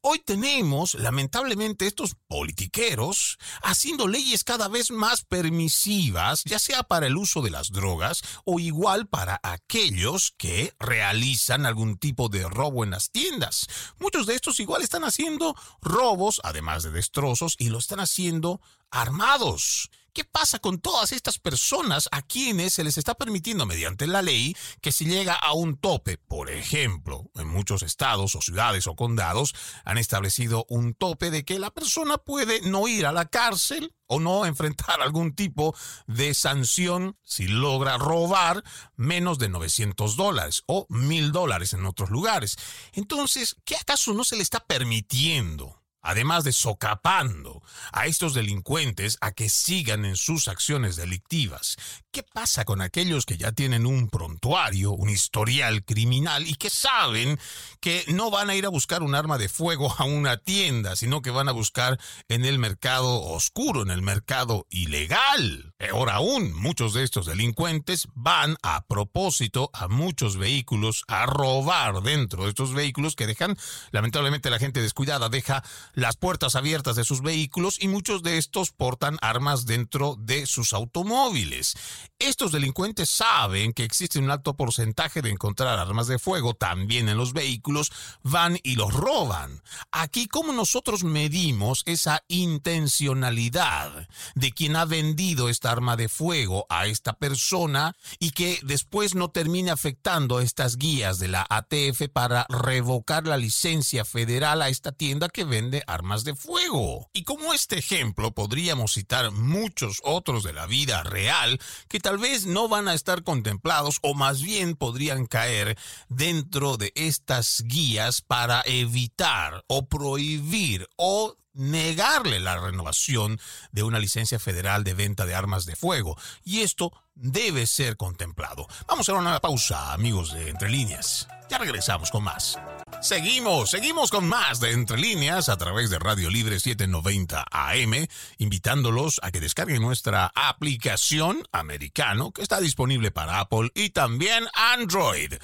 Hoy 0.00 0.18
tenemos, 0.18 0.94
lamentablemente, 0.94 1.86
estos 1.86 2.16
politiqueros 2.28 3.38
haciendo 3.62 4.08
leyes 4.08 4.44
cada 4.44 4.68
vez 4.68 4.90
más 4.90 5.22
permisivas, 5.22 6.42
ya 6.44 6.58
sea 6.58 6.82
para 6.82 7.06
el 7.06 7.16
uso 7.16 7.42
de 7.42 7.50
las 7.50 7.70
drogas 7.70 8.22
o 8.44 8.58
igual 8.58 9.06
para 9.06 9.40
aquellos 9.42 10.34
que 10.36 10.74
realizan 10.78 11.66
algún 11.66 11.98
tipo 11.98 12.28
de 12.28 12.48
robo 12.48 12.84
en 12.84 12.90
las 12.90 13.10
tiendas. 13.10 13.66
Muchos 13.98 14.26
de 14.26 14.34
estos 14.34 14.60
igual 14.60 14.82
están 14.82 15.04
haciendo 15.04 15.54
robos, 15.80 16.40
además 16.44 16.82
de 16.82 16.90
destrozos, 16.90 17.56
y 17.58 17.68
lo 17.68 17.78
están 17.78 18.00
haciendo 18.00 18.60
armados. 18.90 19.90
¿Qué 20.14 20.24
pasa 20.24 20.58
con 20.58 20.78
todas 20.78 21.10
estas 21.12 21.38
personas 21.38 22.06
a 22.12 22.20
quienes 22.20 22.74
se 22.74 22.84
les 22.84 22.98
está 22.98 23.14
permitiendo 23.14 23.64
mediante 23.64 24.06
la 24.06 24.20
ley 24.20 24.54
que 24.82 24.92
si 24.92 25.06
llega 25.06 25.32
a 25.32 25.54
un 25.54 25.78
tope, 25.78 26.18
por 26.18 26.50
ejemplo, 26.50 27.30
en 27.34 27.48
muchos 27.48 27.82
estados 27.82 28.34
o 28.34 28.42
ciudades 28.42 28.86
o 28.86 28.94
condados 28.94 29.54
han 29.86 29.96
establecido 29.96 30.66
un 30.68 30.92
tope 30.92 31.30
de 31.30 31.46
que 31.46 31.58
la 31.58 31.70
persona 31.70 32.18
puede 32.18 32.60
no 32.60 32.88
ir 32.88 33.06
a 33.06 33.12
la 33.12 33.24
cárcel 33.24 33.94
o 34.06 34.20
no 34.20 34.44
enfrentar 34.44 35.00
algún 35.00 35.34
tipo 35.34 35.74
de 36.06 36.34
sanción 36.34 37.16
si 37.22 37.48
logra 37.48 37.96
robar 37.96 38.62
menos 38.96 39.38
de 39.38 39.48
900 39.48 40.16
dólares 40.16 40.62
o 40.66 40.84
1000 40.90 41.32
dólares 41.32 41.72
en 41.72 41.86
otros 41.86 42.10
lugares? 42.10 42.58
Entonces, 42.92 43.56
¿qué 43.64 43.76
acaso 43.76 44.12
no 44.12 44.24
se 44.24 44.36
le 44.36 44.42
está 44.42 44.60
permitiendo? 44.60 45.81
Además 46.02 46.44
de 46.44 46.52
socapando 46.52 47.62
a 47.92 48.06
estos 48.06 48.34
delincuentes 48.34 49.16
a 49.20 49.32
que 49.32 49.48
sigan 49.48 50.04
en 50.04 50.16
sus 50.16 50.48
acciones 50.48 50.96
delictivas. 50.96 51.76
¿Qué 52.10 52.22
pasa 52.22 52.64
con 52.66 52.82
aquellos 52.82 53.24
que 53.24 53.38
ya 53.38 53.52
tienen 53.52 53.86
un 53.86 54.10
prontuario, 54.10 54.90
un 54.90 55.08
historial 55.08 55.84
criminal 55.84 56.46
y 56.46 56.56
que 56.56 56.68
saben 56.68 57.38
que 57.80 58.04
no 58.08 58.30
van 58.30 58.50
a 58.50 58.54
ir 58.54 58.66
a 58.66 58.70
buscar 58.70 59.02
un 59.02 59.14
arma 59.14 59.38
de 59.38 59.48
fuego 59.48 59.94
a 59.96 60.04
una 60.04 60.36
tienda, 60.36 60.94
sino 60.96 61.22
que 61.22 61.30
van 61.30 61.48
a 61.48 61.52
buscar 61.52 61.98
en 62.28 62.44
el 62.44 62.58
mercado 62.58 63.22
oscuro, 63.22 63.82
en 63.82 63.90
el 63.90 64.02
mercado 64.02 64.66
ilegal? 64.68 65.72
Peor 65.78 66.10
aún, 66.10 66.52
muchos 66.52 66.92
de 66.92 67.02
estos 67.02 67.26
delincuentes 67.26 68.08
van 68.14 68.56
a 68.62 68.84
propósito 68.86 69.70
a 69.72 69.88
muchos 69.88 70.36
vehículos 70.36 71.04
a 71.08 71.24
robar 71.26 72.02
dentro 72.02 72.44
de 72.44 72.50
estos 72.50 72.74
vehículos 72.74 73.16
que 73.16 73.26
dejan, 73.26 73.56
lamentablemente 73.90 74.50
la 74.50 74.58
gente 74.58 74.82
descuidada 74.82 75.28
deja 75.28 75.62
las 75.92 76.16
puertas 76.16 76.56
abiertas 76.56 76.96
de 76.96 77.04
sus 77.04 77.22
vehículos 77.22 77.76
y 77.80 77.88
muchos 77.88 78.22
de 78.22 78.38
estos 78.38 78.70
portan 78.70 79.18
armas 79.20 79.66
dentro 79.66 80.16
de 80.18 80.46
sus 80.46 80.72
automóviles. 80.72 81.74
Estos 82.18 82.52
delincuentes 82.52 83.10
saben 83.10 83.72
que 83.72 83.84
existe 83.84 84.18
un 84.18 84.30
alto 84.30 84.54
porcentaje 84.54 85.22
de 85.22 85.30
encontrar 85.30 85.78
armas 85.78 86.06
de 86.06 86.18
fuego 86.18 86.54
también 86.54 87.08
en 87.08 87.16
los 87.16 87.32
vehículos, 87.32 87.92
van 88.22 88.58
y 88.62 88.76
los 88.76 88.92
roban. 88.92 89.62
Aquí, 89.90 90.26
¿cómo 90.26 90.52
nosotros 90.52 91.04
medimos 91.04 91.82
esa 91.86 92.22
intencionalidad 92.28 94.08
de 94.34 94.52
quien 94.52 94.76
ha 94.76 94.84
vendido 94.84 95.48
esta 95.48 95.70
arma 95.70 95.96
de 95.96 96.08
fuego 96.08 96.66
a 96.68 96.86
esta 96.86 97.14
persona 97.14 97.94
y 98.18 98.30
que 98.30 98.60
después 98.62 99.14
no 99.14 99.30
termine 99.30 99.70
afectando 99.70 100.40
estas 100.40 100.76
guías 100.76 101.18
de 101.18 101.28
la 101.28 101.46
ATF 101.48 102.08
para 102.12 102.46
revocar 102.48 103.26
la 103.26 103.36
licencia 103.36 104.04
federal 104.04 104.62
a 104.62 104.68
esta 104.68 104.92
tienda 104.92 105.28
que 105.28 105.44
vende 105.44 105.81
armas 105.86 106.24
de 106.24 106.34
fuego? 106.34 107.10
Y 107.12 107.24
como 107.24 107.54
este 107.54 107.78
ejemplo 107.78 108.32
podríamos 108.32 108.94
citar 108.94 109.30
muchos 109.30 110.00
otros 110.04 110.44
de 110.44 110.52
la 110.52 110.66
vida 110.66 111.02
real 111.02 111.60
que 111.88 112.00
tal 112.00 112.18
vez 112.18 112.46
no 112.46 112.68
van 112.68 112.88
a 112.88 112.94
estar 112.94 113.22
contemplados 113.22 113.98
o 114.02 114.14
más 114.14 114.42
bien 114.42 114.76
podrían 114.76 115.26
caer 115.26 115.78
dentro 116.08 116.76
de 116.76 116.92
estas 116.94 117.62
guías 117.66 118.22
para 118.22 118.62
evitar 118.66 119.64
o 119.66 119.86
prohibir 119.86 120.88
o 120.96 121.36
negarle 121.54 122.40
la 122.40 122.58
renovación 122.58 123.38
de 123.72 123.82
una 123.82 123.98
licencia 123.98 124.38
federal 124.38 124.84
de 124.84 124.94
venta 124.94 125.26
de 125.26 125.34
armas 125.34 125.66
de 125.66 125.76
fuego. 125.76 126.16
Y 126.44 126.60
esto 126.60 126.92
debe 127.14 127.66
ser 127.66 127.96
contemplado. 127.96 128.66
Vamos 128.88 129.08
a 129.08 129.14
una 129.14 129.40
pausa, 129.40 129.92
amigos 129.92 130.32
de 130.32 130.48
Entre 130.48 130.70
Líneas. 130.70 131.28
Ya 131.52 131.58
regresamos 131.58 132.10
con 132.10 132.24
más. 132.24 132.58
Seguimos, 133.02 133.70
seguimos 133.70 134.10
con 134.10 134.26
más 134.26 134.58
de 134.58 134.70
Entre 134.70 134.96
Líneas 134.96 135.50
a 135.50 135.58
través 135.58 135.90
de 135.90 135.98
Radio 135.98 136.30
Libre 136.30 136.58
790 136.58 137.44
AM, 137.50 138.06
invitándolos 138.38 139.20
a 139.22 139.30
que 139.30 139.40
descarguen 139.40 139.82
nuestra 139.82 140.32
aplicación 140.34 141.42
americano 141.52 142.32
que 142.32 142.40
está 142.40 142.58
disponible 142.58 143.10
para 143.10 143.40
Apple 143.40 143.70
y 143.74 143.90
también 143.90 144.44
Android. 144.54 145.34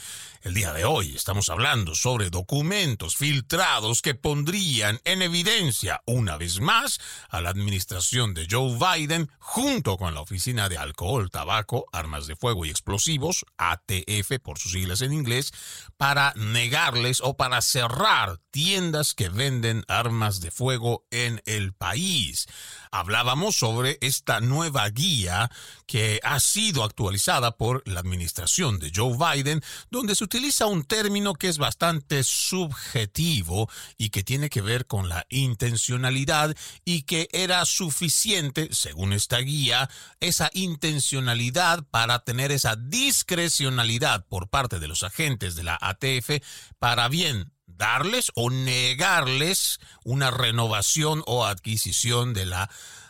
El 0.43 0.55
día 0.55 0.73
de 0.73 0.85
hoy 0.85 1.17
estamos 1.17 1.49
hablando 1.49 1.97
sobre 1.97 2.31
documentos 2.31 3.17
filtrados 3.17 4.03
que 4.03 4.15
pondrían 4.15 5.01
en 5.05 5.21
evidencia 5.21 6.01
una 6.07 6.37
vez 6.37 6.61
más 6.61 7.01
a 7.29 7.41
la 7.41 7.51
administración 7.51 8.35
de 8.35 8.47
Joe 8.49 8.79
Biden 8.79 9.31
junto 9.41 9.97
con 9.97 10.15
la 10.15 10.21
Oficina 10.21 10.69
de 10.69 10.79
Alcohol, 10.79 11.31
Tabaco, 11.33 11.87
Armas 11.93 12.29
de 12.29 12.37
Fuego 12.37 12.65
y 12.65 12.71
Explosivos, 12.71 13.45
ATF 13.57 14.39
por 14.41 14.61
sus 14.61 14.73
siglas 14.73 15.03
en 15.03 15.13
inglés, 15.13 15.53
para 15.99 16.33
negarles 16.37 17.21
o 17.21 17.37
para 17.37 17.61
cerrar 17.61 18.39
tiendas 18.53 19.15
que 19.15 19.29
venden 19.29 19.85
armas 19.89 20.41
de 20.41 20.51
fuego 20.53 21.05
en 21.11 21.43
el 21.45 21.75
país. 21.75 22.47
Hablábamos 22.91 23.57
sobre 23.57 23.99
esta 24.01 24.41
nueva 24.41 24.89
guía 24.91 25.51
que 25.87 26.21
ha 26.23 26.41
sido 26.41 26.85
actualizada 26.85 27.57
por 27.57 27.83
la 27.87 28.01
administración 28.01 28.79
de 28.79 28.93
Joe 28.95 29.17
Biden, 29.17 29.63
donde 29.91 30.15
se 30.15 30.25
utiliza 30.25 30.67
un 30.67 30.85
término 30.85 31.35
que 31.35 31.49
es 31.49 31.59
bastante 31.59 32.23
subjetivo 32.25 33.71
y 33.97 34.11
que 34.11 34.23
tiene 34.23 34.51
que 34.51 34.61
ver 34.61 34.87
con 34.87 35.09
la 35.09 35.27
intencionalidad 35.29 36.55
y 36.85 37.03
que 37.03 37.29
era 37.33 37.65
suficiente, 37.65 38.69
según 38.73 39.13
esta 39.13 39.39
guía, 39.39 39.89
esa 40.21 40.51
intencionalidad 40.53 41.85
para 41.91 42.21
tener 42.21 42.53
esa 42.53 42.77
discrecionalidad 42.77 44.27
por 44.27 44.49
parte 44.49 44.79
de 44.79 44.89
los 44.89 45.03
agentes 45.03 45.57
de 45.57 45.65
la 45.65 45.79
ATF 45.81 46.43
para 46.79 47.09
bien 47.09 47.53
darles 47.79 48.31
o 48.35 48.51
negarles 48.51 49.79
una 50.05 50.31
renovación 50.31 51.23
o 51.27 51.47
adquisición 51.47 52.35
de 52.35 52.45
la 52.45 52.69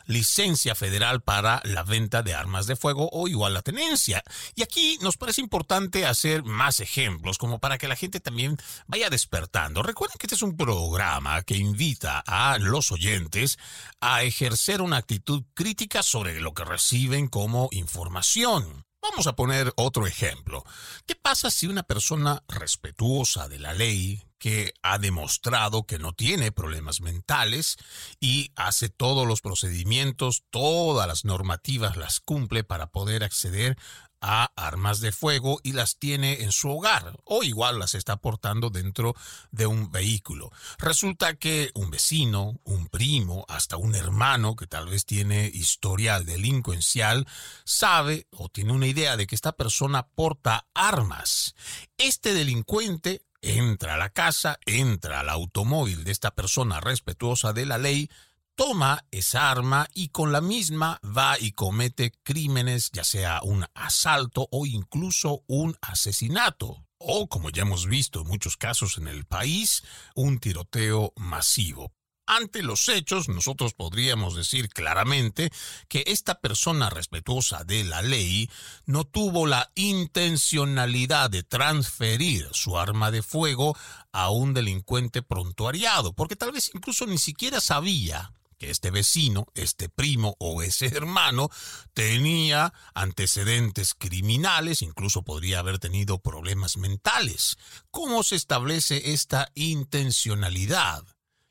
licencia 0.09 0.75
federal 0.75 1.21
para 1.21 1.61
la 1.65 1.85
venta 1.85 2.23
de 2.23 2.35
armas 2.35 2.67
de 2.67 2.77
fuego 2.77 3.09
o 3.13 3.29
igual 3.29 3.55
la 3.55 3.63
tenencia. 3.63 4.23
Y 4.57 4.63
aquí 4.63 4.99
nos 5.03 5.17
parece 5.17 5.41
importante 5.41 6.07
hacer 6.07 6.43
más 6.43 6.81
ejemplos 6.81 7.39
como 7.39 7.61
para 7.61 7.79
que 7.79 7.89
la 7.89 7.97
gente 7.97 8.19
también 8.19 8.57
vaya 8.87 9.11
despertando. 9.11 9.83
Recuerden 9.83 10.17
que 10.19 10.27
este 10.27 10.35
es 10.35 10.43
un 10.43 10.57
programa 10.57 11.43
que 11.43 11.57
invita 11.57 12.23
a 12.27 12.59
los 12.59 12.91
oyentes 12.91 13.59
a 14.01 14.23
ejercer 14.23 14.81
una 14.83 14.97
actitud 14.97 15.45
crítica 15.55 16.03
sobre 16.03 16.41
lo 16.41 16.55
que 16.55 16.65
reciben 16.65 17.29
como 17.29 17.69
información. 17.71 18.87
Vamos 19.01 19.27
a 19.27 19.37
poner 19.37 19.73
otro 19.77 20.07
ejemplo. 20.07 20.65
¿Qué 21.07 21.15
pasa 21.15 21.51
si 21.51 21.67
una 21.67 21.83
persona 21.83 22.43
respetuosa 22.49 23.49
de 23.49 23.59
la 23.59 23.73
ley, 23.75 24.23
que 24.39 24.75
ha 24.83 24.99
demostrado 24.99 25.85
que 25.85 25.99
no 25.99 26.13
tiene 26.13 26.53
problemas 26.53 27.01
mentales 27.01 27.77
y 28.21 28.53
hace 28.57 28.89
todos 28.89 29.27
los 29.27 29.41
procedimientos, 29.41 30.45
todas 30.51 31.07
las 31.07 31.25
normativas 31.25 31.97
las 31.97 32.21
cumple 32.21 32.65
para 32.65 32.89
poder 32.89 33.25
acceder 33.25 33.77
a 34.21 34.51
armas 34.57 35.01
de 35.01 35.13
fuego 35.13 35.61
y 35.63 35.73
las 35.73 35.97
tiene 35.99 36.43
en 36.43 36.53
su 36.53 36.71
hogar 36.71 37.17
o 37.25 37.43
igual 37.43 37.79
las 37.79 37.95
está 37.95 38.17
portando 38.17 38.71
dentro 38.71 39.15
de 39.51 39.67
un 39.67 39.91
vehículo. 39.91 40.51
Resulta 40.79 41.35
que 41.35 41.71
un 41.75 41.91
vecino, 41.91 42.59
un 42.65 42.89
primo, 42.89 43.45
hasta 43.49 43.77
un 43.77 43.95
hermano 43.95 44.57
que 44.57 44.67
tal 44.67 44.89
vez 44.89 45.05
tiene 45.05 45.51
historial 45.53 46.25
delincuencial 46.25 47.27
sabe 47.65 48.27
o 48.33 48.49
tiene 48.49 48.73
una 48.73 48.87
idea 48.87 49.17
de 49.17 49.27
que 49.27 49.35
esta 49.35 49.53
persona 49.53 50.07
porta 50.09 50.67
armas. 50.75 51.55
Este 51.97 52.35
delincuente 52.35 53.23
entra 53.43 53.95
a 53.95 53.99
la 53.99 54.11
casa, 54.11 54.59
entra 54.67 55.21
al 55.21 55.29
automóvil 55.29 56.05
de 56.05 56.13
esta 56.13 56.35
persona 56.35 56.81
respetuosa 56.81 57.53
de 57.53 57.67
la 57.67 57.79
ley, 57.79 58.11
toma 58.55 59.05
esa 59.11 59.51
arma 59.51 59.87
y 59.95 60.09
con 60.09 60.33
la 60.33 60.41
misma 60.41 61.01
va 61.05 61.39
y 61.39 61.53
comete 61.53 62.13
crímenes, 62.23 62.91
ya 62.93 63.05
sea 63.05 63.41
un 63.43 63.65
asalto 63.75 64.49
o 64.51 64.67
incluso 64.67 65.45
un 65.47 65.77
asesinato. 65.81 66.85
O, 66.99 67.29
como 67.29 67.51
ya 67.51 67.63
hemos 67.63 67.87
visto 67.87 68.23
en 68.23 68.27
muchos 68.27 68.57
casos 68.57 68.99
en 68.99 69.07
el 69.07 69.25
país, 69.25 69.85
un 70.17 70.41
tiroteo 70.41 71.13
masivo. 71.15 71.93
Ante 72.31 72.63
los 72.63 72.91
hechos, 72.91 73.31
nosotros 73.31 73.73
podríamos 73.73 74.37
decir 74.37 74.69
claramente 74.69 75.51
que 75.89 76.05
esta 76.09 76.41
persona 76.43 76.91
respetuosa 76.91 77.65
de 77.65 77.85
la 77.85 78.03
ley 78.03 78.51
no 78.85 79.05
tuvo 79.05 79.47
la 79.47 79.73
intencionalidad 79.75 81.31
de 81.31 81.43
transferir 81.43 82.47
su 82.53 82.79
arma 82.79 83.11
de 83.11 83.23
fuego 83.23 83.75
a 84.13 84.29
un 84.29 84.53
delincuente 84.53 85.23
prontuariado, 85.23 86.13
porque 86.13 86.37
tal 86.37 86.53
vez 86.53 86.71
incluso 86.75 87.07
ni 87.07 87.17
siquiera 87.17 87.63
sabía 87.63 88.35
que 88.59 88.71
este 88.71 88.91
vecino, 88.91 89.47
este 89.55 89.89
primo 89.89 90.37
o 90.39 90.63
ese 90.63 90.85
hermano 90.89 91.49
tenía 91.95 92.75
antecedentes 92.93 93.95
criminales, 93.95 94.83
incluso 94.83 95.23
podría 95.23 95.61
haber 95.61 95.79
tenido 95.79 96.19
problemas 96.19 96.77
mentales. 96.77 97.57
¿Cómo 97.91 98.23
se 98.23 98.37
establece 98.37 99.13
esta 99.13 99.51
intencionalidad? 99.55 101.07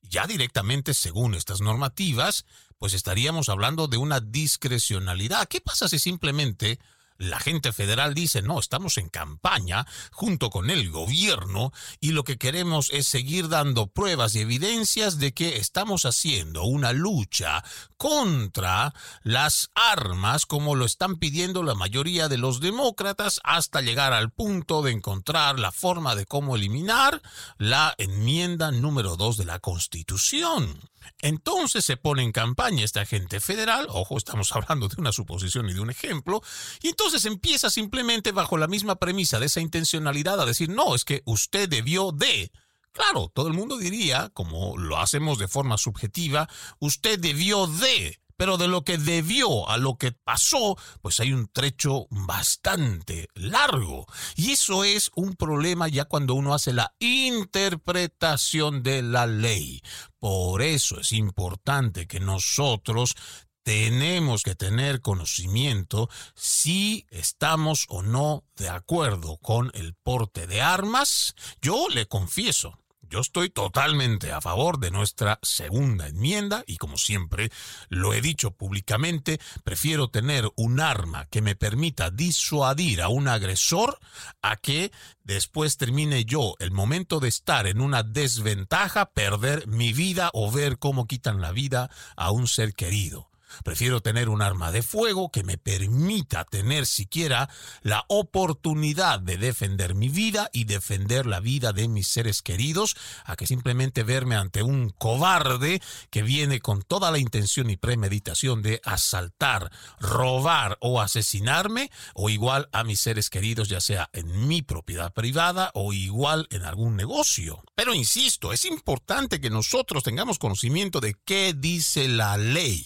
Ya 0.10 0.28
directamente 0.28 0.93
según 0.93 1.36
estas 1.36 1.62
normativas, 1.62 2.46
pues 2.78 2.93
estaríamos 2.93 3.50
hablando 3.50 3.88
de 3.88 3.98
una 3.98 4.20
discrecionalidad. 4.20 5.48
¿Qué 5.48 5.62
pasa 5.62 5.88
si 5.88 6.00
simplemente 6.00 6.80
la 7.18 7.40
gente 7.40 7.74
federal 7.74 8.14
dice, 8.14 8.42
no, 8.42 8.60
estamos 8.60 8.98
en 8.98 9.10
campaña 9.10 9.86
junto 10.12 10.50
con 10.50 10.70
el 10.70 10.90
gobierno 10.90 11.72
y 12.00 12.12
lo 12.12 12.24
que 12.24 12.38
queremos 12.38 12.90
es 12.92 13.08
seguir 13.08 13.50
dando 13.50 13.88
pruebas 13.88 14.36
y 14.36 14.42
evidencias 14.42 15.20
de 15.20 15.34
que 15.34 15.58
estamos 15.58 16.06
haciendo 16.06 16.64
una 16.64 16.94
lucha 16.94 17.64
contra 17.98 18.94
las 19.24 19.70
armas 19.76 20.46
como 20.46 20.76
lo 20.76 20.86
están 20.86 21.18
pidiendo 21.18 21.64
la 21.64 21.76
mayoría 21.76 22.28
de 22.28 22.38
los 22.38 22.60
demócratas 22.60 23.40
hasta 23.44 23.82
llegar 23.82 24.14
al 24.14 24.32
punto 24.32 24.82
de 24.82 24.92
encontrar 24.92 25.60
la 25.60 25.72
forma 25.72 26.16
de 26.16 26.26
cómo 26.26 26.56
eliminar 26.56 27.22
la 27.58 27.96
enmienda 27.98 28.72
número 28.72 29.16
2 29.18 29.38
de 29.38 29.46
la 29.46 29.60
Constitución. 29.60 30.80
Entonces 31.22 31.86
se 31.86 31.98
pone 31.98 32.24
en 32.24 32.32
campaña 32.32 32.84
esta 32.84 33.02
agente 33.02 33.39
federal, 33.39 33.88
ojo, 33.89 34.17
estamos 34.17 34.52
hablando 34.56 34.88
de 34.88 34.96
una 35.00 35.12
suposición 35.12 35.70
y 35.70 35.74
de 35.74 35.80
un 35.80 35.89
ejemplo, 35.89 36.41
y 36.82 36.89
entonces 36.89 37.26
empieza 37.26 37.70
simplemente 37.70 38.32
bajo 38.32 38.58
la 38.58 38.67
misma 38.67 38.96
premisa 38.96 39.39
de 39.39 39.48
esa 39.48 39.62
intencionalidad 39.62 40.39
a 40.39 40.46
decir, 40.46 40.70
no, 40.70 40.96
es 40.96 41.04
que 41.04 41.22
usted 41.26 41.70
debió 41.70 42.12
de... 42.12 42.52
Claro, 42.91 43.32
todo 43.32 43.48
el 43.48 43.54
mundo 43.54 43.78
diría, 43.78 44.30
como 44.34 44.76
lo 44.76 44.98
hacemos 44.98 45.38
de 45.38 45.48
forma 45.48 45.78
subjetiva, 45.78 46.50
usted 46.80 47.20
debió 47.20 47.67
de 47.67 48.20
pero 48.38 48.58
de 48.58 48.67
lo 48.67 48.84
que 48.84 48.97
debió 48.97 49.67
a 49.69 49.78
lo 49.78 49.97
que 49.97 50.12
pasó, 50.12 50.78
pues 51.02 51.19
hay 51.19 51.34
un 51.34 51.47
trecho 51.47 52.08
bastante 52.10 53.28
largo. 53.34 54.06
Y 54.36 54.52
eso 54.52 54.84
es 54.84 55.12
un 55.15 55.36
problema 55.36 55.88
ya 55.88 56.06
cuando 56.06 56.36
uno 56.36 56.54
hace 56.54 56.71
la 56.71 56.93
interpretación 57.00 58.84
de 58.84 59.02
la 59.02 59.26
ley. 59.26 59.82
Por 60.19 60.62
eso 60.62 61.00
es 61.00 61.12
importante 61.12 62.08
que 62.08 62.19
nosotros 62.19 63.15
tenemos 63.63 64.43
que 64.43 64.56
tener 64.56 65.02
conocimiento 65.02 66.10
si 66.36 67.06
estamos 67.10 67.86
o 67.89 68.02
no 68.02 68.45
de 68.56 68.69
acuerdo 68.69 69.36
con 69.39 69.71
el 69.73 69.93
porte 69.93 70.47
de 70.47 70.62
armas. 70.62 71.36
Yo 71.62 71.88
le 71.89 72.08
confieso, 72.08 72.80
yo 73.10 73.20
estoy 73.20 73.50
totalmente 73.50 74.32
a 74.32 74.41
favor 74.41 74.80
de 74.80 74.91
nuestra 74.91 75.39
segunda 75.41 76.08
enmienda 76.08 76.63
y 76.67 76.78
como 76.78 76.98
siempre 76.98 77.52
lo 77.89 78.13
he 78.13 78.22
dicho 78.22 78.52
públicamente, 78.52 79.39
prefiero 79.63 80.10
tener 80.10 80.50
un 80.56 80.80
arma 80.80 81.26
que 81.26 81.41
me 81.41 81.56
permita 81.56 82.12
disuadir 82.12 83.02
a 83.02 83.10
un 83.10 83.28
agresor 83.28 84.00
a 84.41 84.58
que 84.58 84.91
después 85.24 85.78
termine 85.78 86.26
yo 86.26 86.56
el 86.60 86.72
momento 86.72 87.20
de 87.20 87.30
estar 87.30 87.67
en 87.67 87.82
una 87.82 88.04
desventaja, 88.04 89.12
perder 89.12 89.67
mi 89.67 89.93
vida 89.93 90.30
o 90.34 90.52
ver 90.52 90.78
cómo 90.78 91.08
quitan 91.08 91.41
la 91.41 91.52
vida 91.52 91.89
a 92.15 92.32
un 92.32 92.48
ser 92.48 92.74
querido. 92.74 93.27
Prefiero 93.64 94.02
tener 94.02 94.30
un 94.30 94.42
arma 94.42 94.72
de 94.72 94.84
fuego 94.84 95.32
que 95.32 95.44
me 95.44 95.58
permita 95.58 96.46
tener 96.46 96.86
siquiera 96.86 97.50
la 97.82 98.06
oportunidad 98.08 99.20
de 99.20 99.38
defender 99.38 99.96
mi 99.96 100.10
vida 100.10 100.50
y 100.54 100.66
defender 100.66 101.26
la 101.26 101.40
vida 101.40 101.74
de 101.74 101.88
mis 101.88 102.08
seres 102.08 102.42
queridos, 102.42 102.96
a 103.26 103.36
que 103.36 103.48
simplemente 103.48 104.04
verme 104.04 104.36
ante 104.36 104.64
un 104.64 104.90
cobarde 104.90 105.82
que 106.10 106.24
viene 106.24 106.60
con 106.60 106.82
toda 106.82 107.12
la 107.12 107.18
intención 107.18 107.70
y 107.70 107.78
premeditación 107.78 108.62
de 108.62 108.82
asaltar, 108.84 109.72
robar 110.00 110.78
o 110.82 111.02
asesinarme, 111.02 111.92
o 112.14 112.30
igual 112.30 112.70
a 112.72 112.84
mis 112.84 113.00
seres 113.00 113.30
queridos, 113.30 113.70
ya 113.70 113.82
sea 113.82 114.10
en 114.14 114.48
mi 114.48 114.62
propiedad 114.62 115.14
privada 115.14 115.72
o 115.74 115.94
igual 115.94 116.48
en 116.52 116.64
algún 116.64 116.96
negocio. 116.96 117.64
Pero 117.76 117.94
insisto, 117.94 118.54
es 118.54 118.66
importante 118.66 119.40
que 119.40 119.50
nosotros 119.50 120.04
tengamos 120.04 120.40
conocimiento 120.40 121.00
de 121.00 121.16
qué 121.26 121.54
dice 121.56 122.08
la 122.08 122.38
ley 122.38 122.86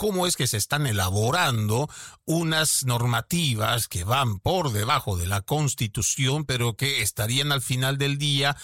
cómo 0.00 0.26
es 0.26 0.34
que 0.34 0.46
se 0.46 0.56
están 0.56 0.86
elaborando 0.86 1.86
unas 2.24 2.86
normativas 2.86 3.86
que 3.86 4.02
van 4.02 4.38
por 4.38 4.72
debajo 4.72 5.18
de 5.18 5.26
la 5.26 5.42
Constitución, 5.42 6.46
pero 6.46 6.74
que 6.74 7.02
estarían 7.02 7.52
al 7.52 7.60
final 7.60 7.98
del 7.98 8.16
día 8.16 8.56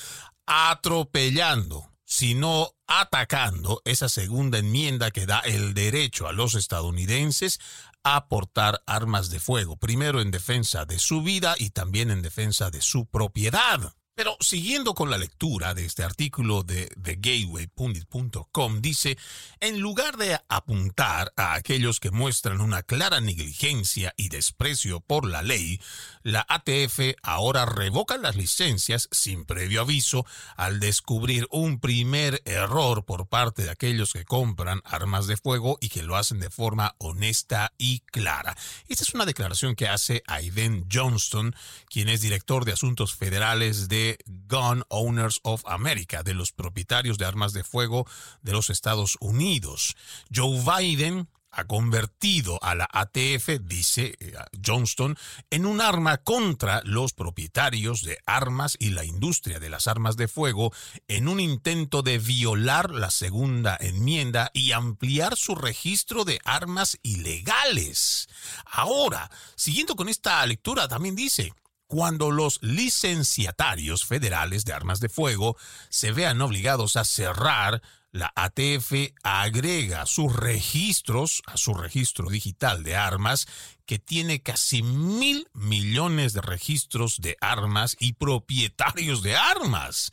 atropellando, 0.47 1.93
sino 2.07 2.71
atacando 2.87 3.83
esa 3.85 4.09
segunda 4.09 4.57
enmienda 4.57 5.11
que 5.11 5.27
da 5.27 5.41
el 5.41 5.75
derecho 5.75 6.27
a 6.27 6.33
los 6.33 6.55
estadounidenses 6.55 7.59
a 8.03 8.29
portar 8.29 8.83
armas 8.87 9.29
de 9.29 9.39
fuego, 9.39 9.77
primero 9.77 10.23
en 10.23 10.31
defensa 10.31 10.87
de 10.87 10.99
su 10.99 11.21
vida 11.21 11.55
y 11.59 11.69
también 11.69 12.11
en 12.11 12.23
defensa 12.23 12.71
de 12.71 12.81
su 12.81 13.05
propiedad. 13.05 13.96
Pero 14.17 14.35
siguiendo 14.41 14.95
con 14.95 15.11
la 15.11 15.19
lectura 15.19 15.75
de 15.75 15.85
este 15.85 16.03
artículo 16.03 16.63
de 16.63 16.87
TheGatewayPundit.com, 16.87 18.81
dice, 18.81 19.19
en 19.61 19.81
lugar 19.81 20.17
de 20.17 20.41
apuntar 20.49 21.35
a 21.37 21.53
aquellos 21.53 22.01
que 22.01 22.11
muestran 22.11 22.63
una 22.63 22.83
clara 22.83 23.21
negligencia 23.21 24.15
y 24.17 24.31
desprecio 24.31 25.01
por 25.01 25.29
la 25.29 25.43
ley, 25.43 25.83
la 26.23 26.47
ATF 26.49 26.99
ahora 27.23 27.67
revoca 27.67 28.17
las 28.17 28.37
licencias 28.37 29.11
sin 29.13 29.45
previo 29.45 29.83
aviso 29.83 30.25
al 30.57 30.81
descubrir 30.81 31.47
un 31.51 31.79
primer 31.79 32.41
error 32.47 33.05
por 33.05 33.29
parte 33.29 33.65
de 33.65 33.71
aquellos 33.71 34.15
que 34.15 34.25
compran 34.25 34.81
armas 34.87 35.27
de 35.27 35.37
fuego 35.37 35.77
y 35.79 35.91
que 35.91 36.03
lo 36.03 36.17
hacen 36.17 36.41
de 36.41 36.49
forma 36.49 36.95
honesta 36.97 37.75
y 37.77 38.01
clara. 38.01 38.57
Esta 38.89 39.03
es 39.03 39.13
una 39.13 39.27
declaración 39.27 39.75
que 39.75 39.89
hace 39.89 40.23
Aiden 40.27 40.87
Johnston, 40.91 41.55
quien 41.91 42.09
es 42.09 42.23
director 42.23 42.65
de 42.65 42.73
Asuntos 42.73 43.15
Federales 43.15 43.89
de 43.91 44.06
Gun 44.27 44.85
Owners 44.89 45.41
of 45.43 45.63
America, 45.67 46.23
de 46.23 46.35
los 46.35 46.53
propietarios 46.53 47.19
de 47.19 47.27
armas 47.27 47.53
de 47.53 47.65
fuego 47.65 48.07
de 48.43 48.53
los 48.53 48.71
Estados 48.71 49.17
Unidos. 49.21 49.97
Joe 50.35 50.61
Biden 50.61 51.29
ha 51.57 51.65
convertido 51.65 52.59
a 52.63 52.75
la 52.75 52.89
ATF, 52.93 53.61
dice 53.63 54.15
eh, 54.21 54.35
Johnston, 54.65 55.17
en 55.51 55.65
un 55.65 55.81
arma 55.81 56.19
contra 56.19 56.83
los 56.85 57.15
propietarios 57.15 58.03
de 58.03 58.19
armas 58.27 58.77
y 58.79 58.91
la 58.91 59.05
industria 59.05 59.59
de 59.59 59.71
las 59.71 59.87
armas 59.87 60.19
de 60.19 60.29
fuego 60.29 60.73
en 61.09 61.29
un 61.29 61.41
intento 61.41 62.03
de 62.03 62.19
violar 62.19 62.91
la 62.91 63.11
segunda 63.11 63.77
enmienda 63.81 64.51
y 64.53 64.73
ampliar 64.73 65.37
su 65.37 65.55
registro 65.55 66.27
de 66.27 66.41
armas 66.45 66.99
ilegales. 67.03 68.29
Ahora, 68.67 69.31
siguiendo 69.55 69.97
con 69.97 70.11
esta 70.11 70.45
lectura, 70.45 70.89
también 70.89 71.17
dice, 71.17 71.55
cuando 71.87 72.31
los 72.31 72.59
licenciatarios 72.63 74.05
federales 74.05 74.65
de 74.65 74.73
armas 74.73 75.01
de 75.01 75.09
fuego 75.09 75.57
se 75.89 76.13
vean 76.13 76.41
obligados 76.41 76.97
a 76.97 77.05
cerrar, 77.05 77.83
la 78.13 78.33
ATF 78.35 79.13
agrega 79.23 80.07
sus 80.07 80.35
registros 80.35 81.43
a 81.47 81.59
su 81.59 81.75
registro 81.75 82.31
digital 82.31 82.83
de 82.83 82.97
armas 82.97 83.47
que 83.85 83.99
tiene 83.99 84.43
casi 84.43 84.83
mil 84.83 85.47
millones 85.53 86.33
de 86.33 86.41
registros 86.41 87.21
de 87.21 87.37
armas 87.41 87.95
y 88.01 88.15
propietarios 88.15 89.23
de 89.23 89.37
armas. 89.37 90.13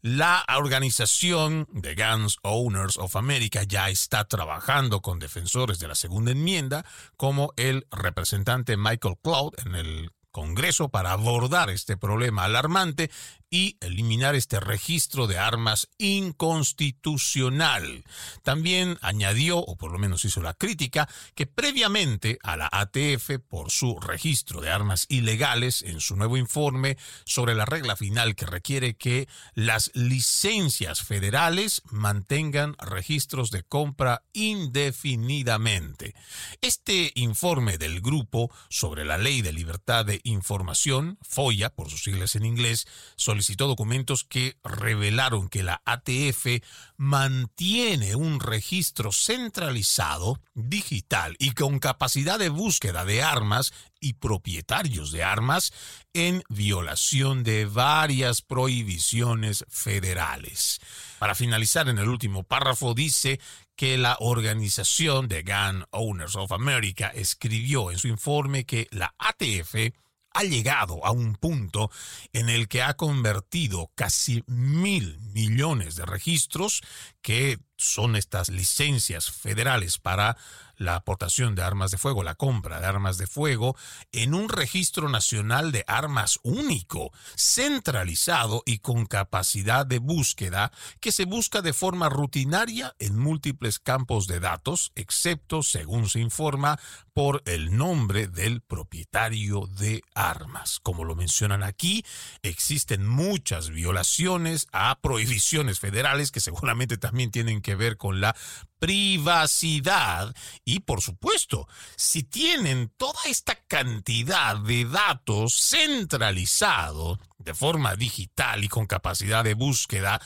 La 0.00 0.44
organización 0.56 1.68
de 1.72 1.94
Guns 1.94 2.38
Owners 2.42 2.96
of 2.96 3.16
America 3.16 3.62
ya 3.64 3.90
está 3.90 4.24
trabajando 4.24 5.02
con 5.02 5.18
defensores 5.18 5.78
de 5.78 5.88
la 5.88 5.94
segunda 5.94 6.32
enmienda, 6.32 6.84
como 7.16 7.52
el 7.56 7.86
representante 7.90 8.76
Michael 8.76 9.18
Cloud 9.22 9.52
en 9.64 9.74
el 9.74 10.10
Congreso 10.32 10.88
para 10.88 11.12
abordar 11.12 11.70
este 11.70 11.96
problema 11.96 12.44
alarmante 12.44 13.10
y 13.52 13.76
eliminar 13.80 14.34
este 14.34 14.58
registro 14.60 15.26
de 15.26 15.38
armas 15.38 15.88
inconstitucional. 15.98 18.02
También 18.42 18.96
añadió, 19.02 19.58
o 19.58 19.76
por 19.76 19.92
lo 19.92 19.98
menos 19.98 20.24
hizo 20.24 20.40
la 20.40 20.54
crítica, 20.54 21.06
que 21.34 21.46
previamente 21.46 22.38
a 22.42 22.56
la 22.56 22.70
ATF 22.72 23.40
por 23.46 23.70
su 23.70 24.00
registro 24.00 24.62
de 24.62 24.70
armas 24.70 25.04
ilegales 25.10 25.82
en 25.82 26.00
su 26.00 26.16
nuevo 26.16 26.38
informe 26.38 26.96
sobre 27.26 27.54
la 27.54 27.66
regla 27.66 27.94
final 27.94 28.36
que 28.36 28.46
requiere 28.46 28.94
que 28.94 29.28
las 29.54 29.90
licencias 29.92 31.02
federales 31.02 31.82
mantengan 31.90 32.74
registros 32.78 33.50
de 33.50 33.64
compra 33.64 34.22
indefinidamente. 34.32 36.14
Este 36.62 37.12
informe 37.16 37.76
del 37.76 38.00
grupo 38.00 38.50
sobre 38.70 39.04
la 39.04 39.18
ley 39.18 39.42
de 39.42 39.52
libertad 39.52 40.06
de 40.06 40.22
información, 40.24 41.18
FOIA 41.20 41.68
por 41.68 41.90
sus 41.90 42.02
siglas 42.02 42.34
en 42.34 42.46
inglés, 42.46 42.86
solicitó 43.16 43.41
documentos 43.56 44.24
que 44.24 44.56
revelaron 44.62 45.48
que 45.48 45.62
la 45.62 45.82
ATF 45.84 46.62
mantiene 46.96 48.14
un 48.14 48.40
registro 48.40 49.12
centralizado, 49.12 50.40
digital 50.54 51.36
y 51.38 51.52
con 51.52 51.78
capacidad 51.78 52.38
de 52.38 52.48
búsqueda 52.48 53.04
de 53.04 53.22
armas 53.22 53.72
y 54.00 54.14
propietarios 54.14 55.12
de 55.12 55.22
armas 55.24 55.72
en 56.12 56.42
violación 56.48 57.44
de 57.44 57.66
varias 57.66 58.42
prohibiciones 58.42 59.64
federales. 59.68 60.80
Para 61.18 61.34
finalizar, 61.34 61.88
en 61.88 61.98
el 61.98 62.08
último 62.08 62.42
párrafo 62.42 62.94
dice 62.94 63.40
que 63.76 63.96
la 63.96 64.16
organización 64.20 65.28
de 65.28 65.42
Gun 65.42 65.86
Owners 65.90 66.36
of 66.36 66.52
America 66.52 67.08
escribió 67.14 67.90
en 67.90 67.98
su 67.98 68.08
informe 68.08 68.64
que 68.64 68.88
la 68.90 69.14
ATF 69.18 69.92
ha 70.34 70.42
llegado 70.44 71.04
a 71.04 71.10
un 71.10 71.36
punto 71.36 71.90
en 72.32 72.48
el 72.48 72.68
que 72.68 72.82
ha 72.82 72.94
convertido 72.94 73.90
casi 73.94 74.42
mil 74.46 75.18
millones 75.32 75.96
de 75.96 76.06
registros, 76.06 76.82
que 77.20 77.58
son 77.76 78.16
estas 78.16 78.48
licencias 78.48 79.30
federales 79.30 79.98
para 79.98 80.36
la 80.82 80.96
aportación 80.96 81.54
de 81.54 81.62
armas 81.62 81.90
de 81.90 81.98
fuego, 81.98 82.22
la 82.22 82.34
compra 82.34 82.80
de 82.80 82.86
armas 82.86 83.18
de 83.18 83.26
fuego, 83.26 83.76
en 84.12 84.34
un 84.34 84.48
registro 84.48 85.08
nacional 85.08 85.72
de 85.72 85.84
armas 85.86 86.38
único, 86.42 87.12
centralizado 87.36 88.62
y 88.66 88.78
con 88.78 89.06
capacidad 89.06 89.86
de 89.86 89.98
búsqueda 89.98 90.72
que 91.00 91.12
se 91.12 91.24
busca 91.24 91.62
de 91.62 91.72
forma 91.72 92.08
rutinaria 92.08 92.94
en 92.98 93.18
múltiples 93.18 93.78
campos 93.78 94.26
de 94.26 94.40
datos, 94.40 94.92
excepto, 94.94 95.62
según 95.62 96.08
se 96.08 96.20
informa, 96.20 96.78
por 97.14 97.42
el 97.46 97.76
nombre 97.76 98.26
del 98.26 98.62
propietario 98.62 99.66
de 99.66 100.02
armas. 100.14 100.80
Como 100.82 101.04
lo 101.04 101.14
mencionan 101.14 101.62
aquí, 101.62 102.04
existen 102.42 103.06
muchas 103.06 103.70
violaciones 103.70 104.66
a 104.72 104.98
prohibiciones 105.00 105.78
federales 105.78 106.30
que 106.30 106.40
seguramente 106.40 106.96
también 106.96 107.30
tienen 107.30 107.60
que 107.60 107.74
ver 107.74 107.96
con 107.96 108.20
la 108.20 108.34
privacidad 108.82 110.34
y 110.64 110.80
por 110.80 111.02
supuesto, 111.02 111.68
si 111.94 112.24
tienen 112.24 112.92
toda 112.96 113.20
esta 113.26 113.54
cantidad 113.68 114.56
de 114.56 114.84
datos 114.86 115.54
centralizados 115.70 117.20
de 117.44 117.54
forma 117.54 117.96
digital 117.96 118.64
y 118.64 118.68
con 118.68 118.86
capacidad 118.86 119.44
de 119.44 119.54
búsqueda, 119.54 120.20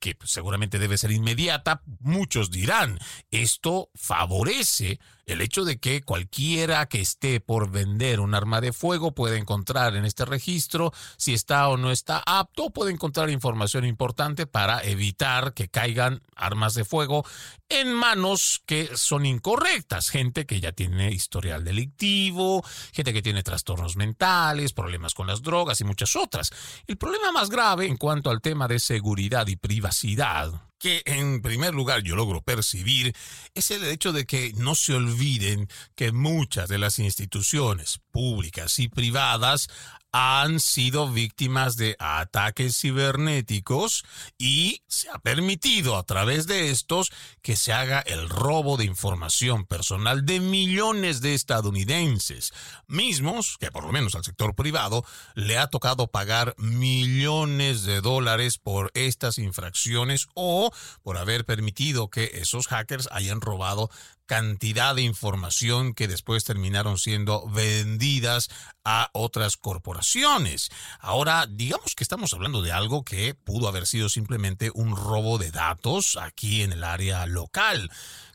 que 0.00 0.16
seguramente 0.24 0.78
debe 0.78 0.98
ser 0.98 1.12
inmediata, 1.12 1.82
muchos 2.00 2.50
dirán, 2.50 2.98
esto 3.30 3.90
favorece 3.94 4.98
el 5.26 5.40
hecho 5.40 5.64
de 5.64 5.78
que 5.78 6.02
cualquiera 6.02 6.86
que 6.86 7.00
esté 7.00 7.40
por 7.40 7.70
vender 7.70 8.20
un 8.20 8.34
arma 8.34 8.60
de 8.60 8.72
fuego 8.72 9.14
puede 9.14 9.38
encontrar 9.38 9.96
en 9.96 10.04
este 10.04 10.24
registro 10.24 10.92
si 11.16 11.32
está 11.32 11.68
o 11.68 11.76
no 11.76 11.90
está 11.90 12.22
apto, 12.26 12.70
puede 12.70 12.92
encontrar 12.92 13.30
información 13.30 13.84
importante 13.84 14.46
para 14.46 14.82
evitar 14.82 15.54
que 15.54 15.68
caigan 15.68 16.22
armas 16.36 16.74
de 16.74 16.84
fuego 16.84 17.24
en 17.68 17.92
manos 17.94 18.62
que 18.66 18.96
son 18.96 19.24
incorrectas, 19.24 20.10
gente 20.10 20.46
que 20.46 20.60
ya 20.60 20.72
tiene 20.72 21.10
historial 21.10 21.64
delictivo, 21.64 22.62
gente 22.92 23.12
que 23.12 23.22
tiene 23.22 23.42
trastornos 23.42 23.96
mentales, 23.96 24.72
problemas 24.72 25.14
con 25.14 25.26
las 25.26 25.42
drogas 25.42 25.80
y 25.80 25.84
muchas 25.84 26.16
otras. 26.16 26.50
El 26.86 26.96
problema 26.96 27.32
más 27.32 27.50
grave 27.50 27.86
en 27.86 27.96
cuanto 27.96 28.30
al 28.30 28.40
tema 28.40 28.68
de 28.68 28.78
seguridad 28.78 29.46
y 29.46 29.56
privacidad 29.56 30.52
que 30.84 31.02
en 31.06 31.40
primer 31.40 31.72
lugar 31.72 32.02
yo 32.02 32.14
logro 32.14 32.42
percibir 32.42 33.16
es 33.54 33.70
el 33.70 33.84
hecho 33.84 34.12
de 34.12 34.26
que 34.26 34.52
no 34.56 34.74
se 34.74 34.92
olviden 34.92 35.66
que 35.94 36.12
muchas 36.12 36.68
de 36.68 36.76
las 36.76 36.98
instituciones 36.98 38.00
públicas 38.10 38.78
y 38.78 38.88
privadas 38.88 39.68
han 40.16 40.60
sido 40.60 41.10
víctimas 41.10 41.76
de 41.76 41.96
ataques 41.98 42.78
cibernéticos 42.78 44.04
y 44.38 44.84
se 44.86 45.10
ha 45.10 45.18
permitido 45.18 45.96
a 45.96 46.04
través 46.04 46.46
de 46.46 46.70
estos 46.70 47.10
que 47.42 47.56
se 47.56 47.72
haga 47.72 47.98
el 47.98 48.28
robo 48.28 48.76
de 48.76 48.84
información 48.84 49.66
personal 49.66 50.24
de 50.24 50.38
millones 50.38 51.20
de 51.20 51.34
estadounidenses, 51.34 52.52
mismos 52.86 53.56
que 53.58 53.72
por 53.72 53.82
lo 53.82 53.90
menos 53.90 54.14
al 54.14 54.22
sector 54.22 54.54
privado 54.54 55.04
le 55.34 55.58
ha 55.58 55.66
tocado 55.66 56.06
pagar 56.06 56.54
millones 56.58 57.82
de 57.82 58.00
dólares 58.00 58.58
por 58.58 58.92
estas 58.94 59.38
infracciones 59.38 60.28
o 60.34 60.70
por 61.02 61.18
haber 61.18 61.44
permitido 61.44 62.08
que 62.08 62.30
esos 62.34 62.68
hackers 62.68 63.08
hayan 63.10 63.40
robado 63.40 63.90
cantidad 64.26 64.94
de 64.94 65.02
información 65.02 65.94
que 65.94 66.08
después 66.08 66.44
terminaron 66.44 66.98
siendo 66.98 67.46
vendidas 67.48 68.48
a 68.84 69.10
otras 69.12 69.56
corporaciones. 69.56 70.70
Ahora, 71.00 71.46
digamos 71.48 71.94
que 71.94 72.04
estamos 72.04 72.32
hablando 72.34 72.62
de 72.62 72.72
algo 72.72 73.04
que 73.04 73.34
pudo 73.34 73.68
haber 73.68 73.86
sido 73.86 74.08
simplemente 74.08 74.70
un 74.74 74.96
robo 74.96 75.38
de 75.38 75.50
datos 75.50 76.16
aquí 76.20 76.62
en 76.62 76.72
el 76.72 76.84
área 76.84 77.26
local. 77.26 77.90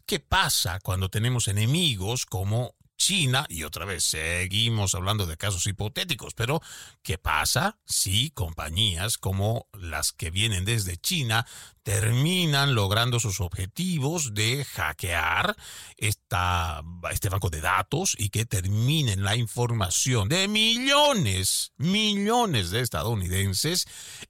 ¿Qué 0.06 0.20
pasa 0.20 0.80
cuando 0.80 1.10
tenemos 1.10 1.48
enemigos 1.48 2.26
como 2.26 2.74
China, 3.00 3.46
y 3.50 3.64
otra 3.64 3.86
vez 3.86 4.04
seguimos 4.04 4.94
hablando 4.94 5.26
de 5.26 5.38
casos 5.38 5.66
hipotéticos, 5.66 6.34
pero 6.36 6.62
¿qué 7.02 7.18
pasa 7.18 7.80
si 7.86 8.30
compañías 8.30 9.18
como 9.18 9.68
las 9.74 10.12
que 10.12 10.30
vienen 10.30 10.66
desde 10.66 10.98
China 10.98 11.48
terminan 11.82 12.76
logrando 12.76 13.20
sus 13.20 13.40
objetivos 13.40 14.34
de 14.34 14.66
hackear 14.66 15.56
esta, 15.98 16.84
este 17.10 17.30
banco 17.30 17.50
de 17.50 17.62
datos 17.62 18.16
y 18.20 18.30
que 18.30 18.46
terminen 18.46 19.24
la 19.24 19.38
información 19.38 20.28
de 20.28 20.48
millones, 20.50 21.72
millones 21.78 22.70
de 22.70 22.82
estadounidenses 22.82 23.88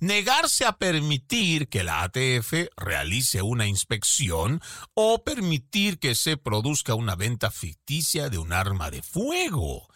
negarse 0.00 0.64
a 0.64 0.76
permitir 0.76 1.68
que 1.68 1.84
la 1.84 2.02
ATF 2.02 2.68
realice 2.76 3.42
una 3.42 3.66
inspección 3.66 4.60
o 4.94 5.22
permitir 5.22 5.98
que 5.98 6.14
se 6.14 6.36
produzca 6.36 6.94
una 6.94 7.14
venta 7.14 7.50
ficticia 7.50 8.28
de 8.28 8.38
un 8.38 8.52
arma 8.52 8.90
de 8.90 9.02
fuego. 9.02 9.88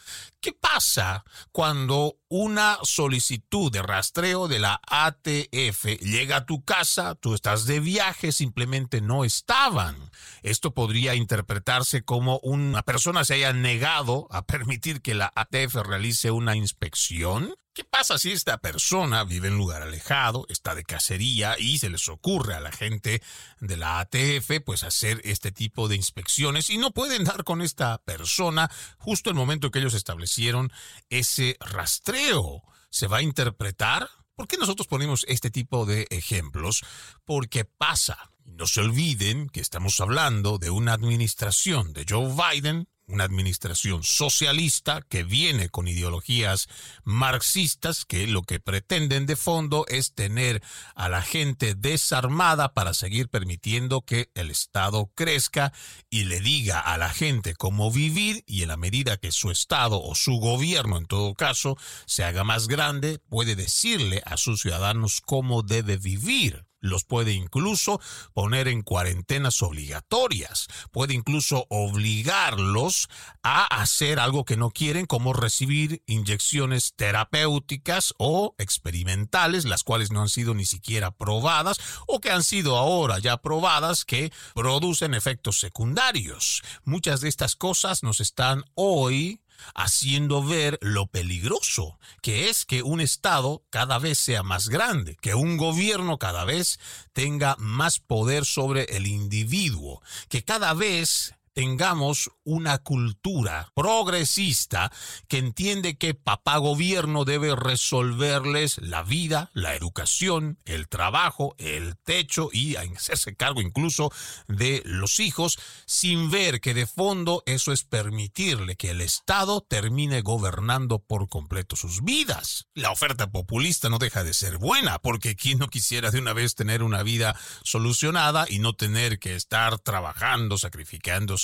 ¿Qué 0.42 0.52
pasa 0.52 1.22
cuando 1.52 2.16
una 2.28 2.76
solicitud 2.82 3.70
de 3.70 3.80
rastreo 3.80 4.48
de 4.48 4.58
la 4.58 4.80
ATF 4.88 6.00
llega 6.00 6.38
a 6.38 6.46
tu 6.46 6.64
casa, 6.64 7.14
tú 7.14 7.34
estás 7.34 7.64
de 7.64 7.78
viaje, 7.78 8.32
simplemente 8.32 9.00
no 9.00 9.22
estaban? 9.22 10.10
Esto 10.42 10.74
podría 10.74 11.14
interpretarse 11.14 12.02
como 12.02 12.40
una 12.42 12.82
persona 12.82 13.24
se 13.24 13.34
haya 13.34 13.52
negado 13.52 14.26
a 14.32 14.44
permitir 14.44 15.00
que 15.00 15.14
la 15.14 15.30
ATF 15.32 15.76
realice 15.76 16.32
una 16.32 16.56
inspección. 16.56 17.54
¿Qué 17.74 17.84
pasa 17.84 18.18
si 18.18 18.32
esta 18.32 18.58
persona 18.58 19.24
vive 19.24 19.48
en 19.48 19.56
lugar 19.56 19.80
alejado, 19.80 20.44
está 20.50 20.74
de 20.74 20.84
cacería 20.84 21.58
y 21.58 21.78
se 21.78 21.88
les 21.88 22.06
ocurre 22.10 22.54
a 22.54 22.60
la 22.60 22.70
gente 22.70 23.22
de 23.60 23.76
la 23.78 23.98
ATF 23.98 24.60
pues 24.62 24.84
hacer 24.84 25.22
este 25.24 25.52
tipo 25.52 25.88
de 25.88 25.96
inspecciones 25.96 26.68
y 26.68 26.76
no 26.76 26.90
pueden 26.90 27.24
dar 27.24 27.44
con 27.44 27.62
esta 27.62 27.96
persona 28.04 28.70
justo 28.98 29.30
el 29.30 29.36
momento 29.36 29.70
que 29.70 29.78
ellos 29.78 29.94
establecieron 29.94 30.70
ese 31.08 31.56
rastreo? 31.60 32.62
¿Se 32.90 33.06
va 33.06 33.18
a 33.18 33.22
interpretar? 33.22 34.10
¿Por 34.34 34.48
qué 34.48 34.58
nosotros 34.58 34.86
ponemos 34.86 35.24
este 35.26 35.50
tipo 35.50 35.86
de 35.86 36.06
ejemplos? 36.10 36.84
Porque 37.24 37.64
pasa. 37.64 38.32
No 38.44 38.66
se 38.66 38.80
olviden 38.80 39.48
que 39.48 39.60
estamos 39.60 39.98
hablando 40.00 40.58
de 40.58 40.68
una 40.68 40.92
administración 40.92 41.94
de 41.94 42.04
Joe 42.06 42.34
Biden 42.34 42.86
una 43.06 43.24
administración 43.24 44.02
socialista 44.02 45.02
que 45.08 45.24
viene 45.24 45.68
con 45.68 45.88
ideologías 45.88 46.68
marxistas 47.04 48.04
que 48.04 48.26
lo 48.26 48.42
que 48.42 48.60
pretenden 48.60 49.26
de 49.26 49.36
fondo 49.36 49.84
es 49.88 50.14
tener 50.14 50.62
a 50.94 51.08
la 51.08 51.22
gente 51.22 51.74
desarmada 51.74 52.72
para 52.72 52.94
seguir 52.94 53.28
permitiendo 53.28 54.02
que 54.02 54.30
el 54.34 54.50
Estado 54.50 55.10
crezca 55.14 55.72
y 56.10 56.24
le 56.24 56.40
diga 56.40 56.80
a 56.80 56.96
la 56.98 57.10
gente 57.10 57.54
cómo 57.54 57.90
vivir 57.90 58.44
y 58.46 58.62
en 58.62 58.68
la 58.68 58.76
medida 58.76 59.16
que 59.16 59.32
su 59.32 59.50
Estado 59.50 60.02
o 60.02 60.14
su 60.14 60.38
gobierno 60.38 60.96
en 60.96 61.06
todo 61.06 61.34
caso 61.34 61.76
se 62.06 62.24
haga 62.24 62.44
más 62.44 62.68
grande 62.68 63.18
puede 63.28 63.56
decirle 63.56 64.22
a 64.24 64.36
sus 64.36 64.62
ciudadanos 64.62 65.20
cómo 65.20 65.62
debe 65.62 65.96
vivir 65.96 66.64
los 66.82 67.04
puede 67.04 67.32
incluso 67.32 68.00
poner 68.34 68.68
en 68.68 68.82
cuarentenas 68.82 69.62
obligatorias, 69.62 70.66
puede 70.90 71.14
incluso 71.14 71.66
obligarlos 71.70 73.08
a 73.42 73.64
hacer 73.64 74.20
algo 74.20 74.44
que 74.44 74.58
no 74.58 74.70
quieren, 74.70 75.06
como 75.06 75.32
recibir 75.32 76.02
inyecciones 76.06 76.92
terapéuticas 76.94 78.12
o 78.18 78.54
experimentales, 78.58 79.64
las 79.64 79.84
cuales 79.84 80.10
no 80.10 80.20
han 80.20 80.28
sido 80.28 80.54
ni 80.54 80.66
siquiera 80.66 81.12
probadas 81.12 81.78
o 82.06 82.20
que 82.20 82.30
han 82.30 82.42
sido 82.42 82.76
ahora 82.76 83.18
ya 83.20 83.38
probadas 83.38 84.04
que 84.04 84.32
producen 84.54 85.14
efectos 85.14 85.60
secundarios. 85.60 86.62
Muchas 86.84 87.20
de 87.20 87.28
estas 87.28 87.54
cosas 87.54 88.02
nos 88.02 88.20
están 88.20 88.64
hoy 88.74 89.41
haciendo 89.74 90.42
ver 90.42 90.78
lo 90.80 91.06
peligroso 91.06 91.98
que 92.20 92.48
es 92.48 92.64
que 92.64 92.82
un 92.82 93.00
Estado 93.00 93.64
cada 93.70 93.98
vez 93.98 94.18
sea 94.18 94.42
más 94.42 94.68
grande, 94.68 95.16
que 95.20 95.34
un 95.34 95.56
gobierno 95.56 96.18
cada 96.18 96.44
vez 96.44 96.78
tenga 97.12 97.56
más 97.58 97.98
poder 97.98 98.44
sobre 98.44 98.84
el 98.96 99.06
individuo, 99.06 100.02
que 100.28 100.44
cada 100.44 100.74
vez 100.74 101.34
tengamos 101.52 102.30
una 102.44 102.78
cultura 102.78 103.70
progresista 103.74 104.90
que 105.28 105.38
entiende 105.38 105.96
que 105.96 106.14
papá 106.14 106.56
gobierno 106.56 107.24
debe 107.24 107.54
resolverles 107.54 108.78
la 108.78 109.02
vida, 109.02 109.50
la 109.52 109.74
educación, 109.74 110.58
el 110.64 110.88
trabajo, 110.88 111.54
el 111.58 111.96
techo 111.98 112.48
y 112.52 112.76
hacerse 112.76 113.36
cargo 113.36 113.60
incluso 113.60 114.12
de 114.48 114.82
los 114.84 115.20
hijos, 115.20 115.58
sin 115.86 116.30
ver 116.30 116.60
que 116.60 116.74
de 116.74 116.86
fondo 116.86 117.42
eso 117.46 117.72
es 117.72 117.84
permitirle 117.84 118.76
que 118.76 118.90
el 118.90 119.00
Estado 119.00 119.60
termine 119.60 120.22
gobernando 120.22 120.98
por 121.00 121.28
completo 121.28 121.76
sus 121.76 122.02
vidas. 122.02 122.66
La 122.74 122.90
oferta 122.90 123.30
populista 123.30 123.88
no 123.88 123.98
deja 123.98 124.24
de 124.24 124.34
ser 124.34 124.58
buena, 124.58 124.98
porque 124.98 125.36
quien 125.36 125.58
no 125.58 125.68
quisiera 125.68 126.10
de 126.10 126.18
una 126.18 126.32
vez 126.32 126.54
tener 126.54 126.82
una 126.82 127.02
vida 127.02 127.36
solucionada 127.62 128.46
y 128.48 128.58
no 128.58 128.74
tener 128.74 129.18
que 129.18 129.34
estar 129.34 129.78
trabajando, 129.78 130.58
sacrificándose 130.58 131.41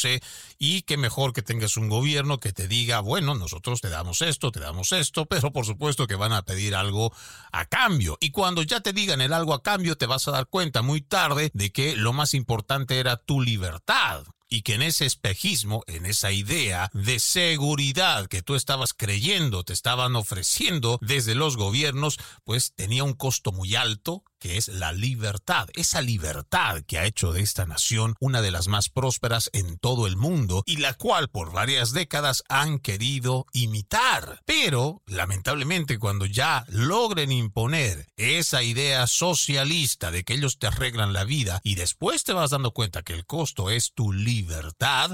y 0.59 0.83
que 0.83 0.97
mejor 0.97 1.33
que 1.33 1.43
tengas 1.43 1.77
un 1.77 1.89
gobierno 1.89 2.39
que 2.39 2.53
te 2.53 2.69
diga, 2.69 3.01
bueno, 3.01 3.35
nosotros 3.35 3.81
te 3.81 3.89
damos 3.89 4.23
esto, 4.23 4.51
te 4.51 4.61
damos 4.61 4.93
esto, 4.93 5.27
pero 5.27 5.53
por 5.53 5.67
supuesto 5.67 6.07
que 6.07 6.15
van 6.15 6.33
a 6.33 6.43
pedir 6.43 6.75
algo 6.75 7.13
a 7.53 7.65
cambio. 7.67 8.19
Y 8.21 8.31
cuando 8.31 8.63
ya 8.63 8.81
te 8.81 8.93
digan 8.93 9.21
el 9.21 9.33
algo 9.33 9.55
a 9.55 9.63
cambio, 9.63 9.97
te 9.97 10.07
vas 10.07 10.29
a 10.29 10.33
dar 10.33 10.47
cuenta 10.47 10.83
muy 10.83 11.01
tarde 11.01 11.51
de 11.55 11.71
que 11.71 11.97
lo 11.97 12.13
más 12.13 12.35
importante 12.35 12.99
era 12.99 13.17
tu 13.17 13.41
libertad 13.41 14.25
y 14.49 14.63
que 14.63 14.75
en 14.75 14.83
ese 14.83 15.07
espejismo, 15.07 15.83
en 15.87 16.07
esa 16.07 16.33
idea 16.33 16.91
de 16.93 17.19
seguridad 17.21 18.27
que 18.27 18.43
tú 18.43 18.55
estabas 18.55 18.95
creyendo, 18.95 19.65
te 19.65 19.73
estaban 19.73 20.17
ofreciendo 20.17 20.99
desde 21.03 21.35
los 21.35 21.57
gobiernos, 21.57 22.19
pues 22.45 22.73
tenía 22.75 23.05
un 23.05 23.15
costo 23.15 23.53
muy 23.53 23.75
alto 23.75 24.25
que 24.39 24.57
es 24.57 24.69
la 24.69 24.93
libertad, 24.93 25.69
esa 25.75 26.01
libertad 26.01 26.83
que 26.87 26.99
ha 26.99 27.05
hecho 27.05 27.33
de 27.33 27.43
esta 27.43 27.67
nación 27.67 28.15
una 28.21 28.41
de 28.41 28.51
las 28.51 28.69
más 28.69 28.89
prósperas 28.89 29.51
en 29.53 29.79
todo 29.79 30.07
el 30.07 30.17
mundo 30.17 30.63
y 30.67 30.77
la 30.77 30.95
cual 30.95 31.29
por 31.29 31.53
varias 31.53 31.93
décadas 31.93 32.45
han 32.49 32.79
querido 32.79 33.47
imitar. 33.53 34.43
Pero, 34.47 35.03
lamentablemente, 35.07 35.99
cuando 35.99 36.27
ya 36.27 36.65
logren 36.69 37.33
imponer 37.33 38.07
esa 38.17 38.63
idea 38.63 39.07
socialista 39.07 40.11
de 40.11 40.25
que 40.25 40.35
ellos 40.35 40.59
te 40.59 40.69
arreglan 40.69 41.13
la 41.13 41.25
vida 41.25 41.61
y 41.65 41.75
después 41.75 42.25
te 42.25 42.33
vas 42.33 42.51
dando 42.51 42.73
cuenta 42.73 43.03
que 43.03 43.15
el 43.15 43.27
costo 43.27 43.71
es 43.71 43.93
tu 43.93 44.13
libertad, 44.13 44.38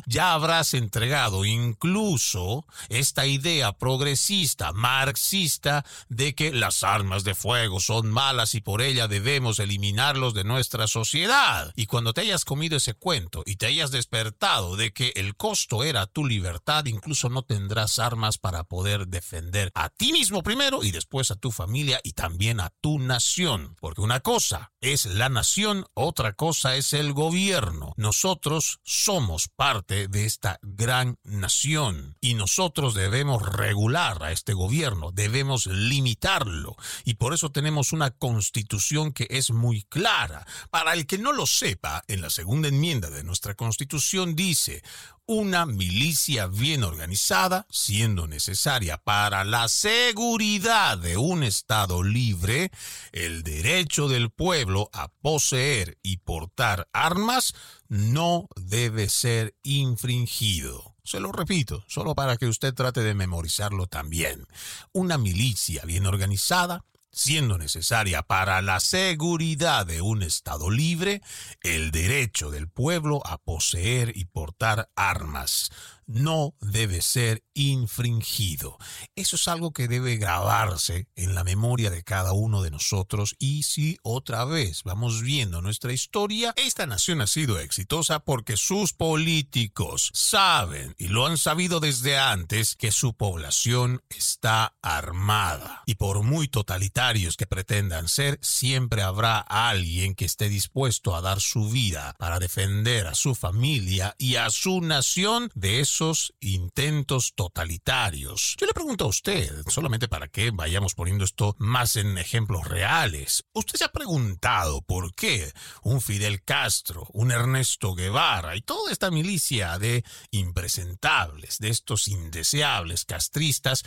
ya 0.06 0.32
habrás 0.32 0.74
entregado 0.74 1.44
incluso 1.44 2.66
esta 2.88 3.26
idea 3.26 3.72
progresista, 3.72 4.72
marxista, 4.72 5.84
de 6.08 6.34
que 6.34 6.52
las 6.52 6.82
armas 6.82 7.24
de 7.24 7.34
fuego 7.34 7.80
son 7.80 8.10
malas 8.10 8.54
y 8.54 8.60
por 8.60 8.82
ella 8.82 9.08
debemos 9.08 9.58
eliminarlos 9.58 10.34
de 10.34 10.44
nuestra 10.44 10.86
sociedad. 10.86 11.72
Y 11.76 11.86
cuando 11.86 12.12
te 12.12 12.22
hayas 12.22 12.44
comido 12.44 12.76
ese 12.76 12.94
cuento 12.94 13.42
y 13.46 13.56
te 13.56 13.66
hayas 13.66 13.90
despertado 13.90 14.76
de 14.76 14.92
que 14.92 15.12
el 15.16 15.36
costo 15.36 15.84
era 15.84 16.06
tu 16.06 16.26
libertad, 16.26 16.84
incluso 16.86 17.28
no 17.28 17.42
tendrás 17.42 17.98
armas 17.98 18.38
para 18.38 18.64
poder 18.64 19.08
defender 19.08 19.70
a 19.74 19.88
ti 19.90 20.12
mismo 20.12 20.42
primero 20.42 20.82
y 20.82 20.90
después 20.90 21.30
a 21.30 21.36
tu 21.36 21.50
familia 21.50 22.00
y 22.02 22.12
también 22.12 22.60
a 22.60 22.70
tu 22.80 22.98
nación. 22.98 23.76
Porque 23.80 24.00
una 24.00 24.20
cosa 24.20 24.72
es 24.80 25.06
la 25.06 25.28
nación, 25.28 25.86
otra 25.94 26.34
cosa 26.34 26.76
es 26.76 26.92
el 26.92 27.12
gobierno. 27.12 27.94
Nosotros 27.96 28.80
somos 28.82 29.13
parte 29.54 30.08
de 30.08 30.24
esta 30.24 30.58
gran 30.62 31.18
nación 31.22 32.16
y 32.20 32.34
nosotros 32.34 32.94
debemos 32.94 33.42
regular 33.42 34.22
a 34.24 34.32
este 34.32 34.54
gobierno, 34.54 35.12
debemos 35.12 35.66
limitarlo 35.66 36.76
y 37.04 37.14
por 37.14 37.32
eso 37.32 37.50
tenemos 37.50 37.92
una 37.92 38.10
constitución 38.10 39.12
que 39.12 39.26
es 39.30 39.50
muy 39.50 39.82
clara. 39.84 40.46
Para 40.70 40.94
el 40.94 41.06
que 41.06 41.18
no 41.18 41.32
lo 41.32 41.46
sepa, 41.46 42.02
en 42.08 42.22
la 42.22 42.30
segunda 42.30 42.68
enmienda 42.68 43.10
de 43.10 43.22
nuestra 43.22 43.54
Constitución 43.54 44.34
dice, 44.34 44.82
una 45.26 45.64
milicia 45.64 46.46
bien 46.46 46.84
organizada, 46.84 47.66
siendo 47.70 48.28
necesaria 48.28 48.98
para 48.98 49.44
la 49.44 49.68
seguridad 49.68 50.98
de 50.98 51.16
un 51.16 51.42
Estado 51.42 52.02
libre, 52.02 52.70
el 53.12 53.42
derecho 53.42 54.08
del 54.08 54.30
pueblo 54.30 54.90
a 54.92 55.08
poseer 55.08 55.98
y 56.02 56.18
portar 56.18 56.88
armas 56.92 57.54
no 57.88 58.48
debe 58.56 59.08
ser 59.08 59.54
infringido. 59.62 60.94
Se 61.04 61.20
lo 61.20 61.32
repito, 61.32 61.84
solo 61.86 62.14
para 62.14 62.36
que 62.36 62.46
usted 62.46 62.74
trate 62.74 63.02
de 63.02 63.14
memorizarlo 63.14 63.86
también. 63.86 64.46
Una 64.92 65.18
milicia 65.18 65.84
bien 65.84 66.06
organizada, 66.06 66.84
siendo 67.14 67.58
necesaria 67.58 68.22
para 68.22 68.60
la 68.60 68.80
seguridad 68.80 69.86
de 69.86 70.00
un 70.00 70.22
Estado 70.22 70.70
libre, 70.70 71.22
el 71.62 71.90
derecho 71.90 72.50
del 72.50 72.68
pueblo 72.68 73.22
a 73.24 73.38
poseer 73.38 74.12
y 74.16 74.26
portar 74.26 74.90
armas 74.96 75.70
no 76.06 76.54
debe 76.60 77.00
ser 77.02 77.42
infringido. 77.54 78.76
Eso 79.14 79.36
es 79.36 79.48
algo 79.48 79.72
que 79.72 79.88
debe 79.88 80.16
grabarse 80.16 81.08
en 81.14 81.34
la 81.34 81.44
memoria 81.44 81.90
de 81.90 82.02
cada 82.02 82.32
uno 82.32 82.62
de 82.62 82.70
nosotros 82.70 83.34
y 83.38 83.62
si 83.62 83.98
otra 84.02 84.44
vez 84.44 84.82
vamos 84.82 85.22
viendo 85.22 85.62
nuestra 85.62 85.92
historia, 85.92 86.52
esta 86.56 86.86
nación 86.86 87.20
ha 87.20 87.26
sido 87.26 87.58
exitosa 87.58 88.20
porque 88.20 88.56
sus 88.56 88.92
políticos 88.92 90.10
saben 90.12 90.94
y 90.98 91.08
lo 91.08 91.26
han 91.26 91.38
sabido 91.38 91.80
desde 91.80 92.18
antes 92.18 92.76
que 92.76 92.92
su 92.92 93.14
población 93.14 94.02
está 94.10 94.76
armada. 94.82 95.82
Y 95.86 95.94
por 95.94 96.22
muy 96.22 96.48
totalitarios 96.48 97.36
que 97.36 97.46
pretendan 97.46 98.08
ser, 98.08 98.38
siempre 98.42 99.02
habrá 99.02 99.38
alguien 99.38 100.14
que 100.14 100.24
esté 100.24 100.48
dispuesto 100.48 101.16
a 101.16 101.20
dar 101.20 101.40
su 101.40 101.70
vida 101.70 102.14
para 102.18 102.38
defender 102.38 103.06
a 103.06 103.14
su 103.14 103.34
familia 103.34 104.14
y 104.18 104.36
a 104.36 104.50
su 104.50 104.80
nación 104.80 105.50
de 105.54 105.80
esos 105.80 105.93
intentos 106.40 107.32
totalitarios. 107.34 108.56
Yo 108.58 108.66
le 108.66 108.74
pregunto 108.74 109.04
a 109.04 109.08
usted, 109.08 109.62
solamente 109.68 110.08
para 110.08 110.28
que 110.28 110.50
vayamos 110.50 110.94
poniendo 110.94 111.24
esto 111.24 111.54
más 111.58 111.96
en 111.96 112.18
ejemplos 112.18 112.66
reales, 112.66 113.44
¿usted 113.52 113.78
se 113.78 113.84
ha 113.84 113.92
preguntado 113.92 114.82
por 114.82 115.14
qué 115.14 115.52
un 115.82 116.00
Fidel 116.00 116.42
Castro, 116.42 117.06
un 117.12 117.30
Ernesto 117.30 117.94
Guevara 117.94 118.56
y 118.56 118.62
toda 118.62 118.90
esta 118.90 119.10
milicia 119.10 119.78
de 119.78 120.04
impresentables, 120.30 121.58
de 121.58 121.68
estos 121.68 122.08
indeseables 122.08 123.04
castristas, 123.04 123.84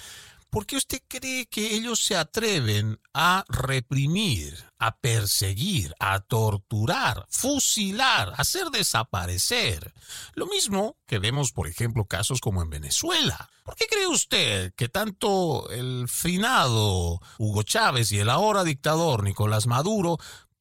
¿Por 0.49 0.65
qué 0.65 0.77
usted 0.77 1.01
cree 1.07 1.45
que 1.47 1.75
ellos 1.75 2.03
se 2.03 2.15
atreven 2.15 2.99
a 3.13 3.43
reprimir, 3.49 4.55
a 4.79 4.97
perseguir, 4.97 5.93
a 5.99 6.21
torturar, 6.21 7.25
fusilar, 7.29 8.33
hacer 8.37 8.67
desaparecer? 8.69 9.93
Lo 10.33 10.47
mismo 10.47 10.97
que 11.05 11.19
vemos, 11.19 11.51
por 11.51 11.67
ejemplo, 11.67 12.05
casos 12.05 12.39
como 12.39 12.61
en 12.61 12.69
Venezuela. 12.69 13.49
¿Por 13.63 13.75
qué 13.75 13.85
cree 13.87 14.07
usted 14.07 14.73
que 14.75 14.87
tanto 14.87 15.69
el 15.69 16.07
finado 16.07 17.19
Hugo 17.37 17.63
Chávez 17.63 18.13
y 18.13 18.19
el 18.19 18.29
ahora 18.29 18.63
dictador 18.63 19.23
Nicolás 19.23 19.67
Maduro 19.67 20.17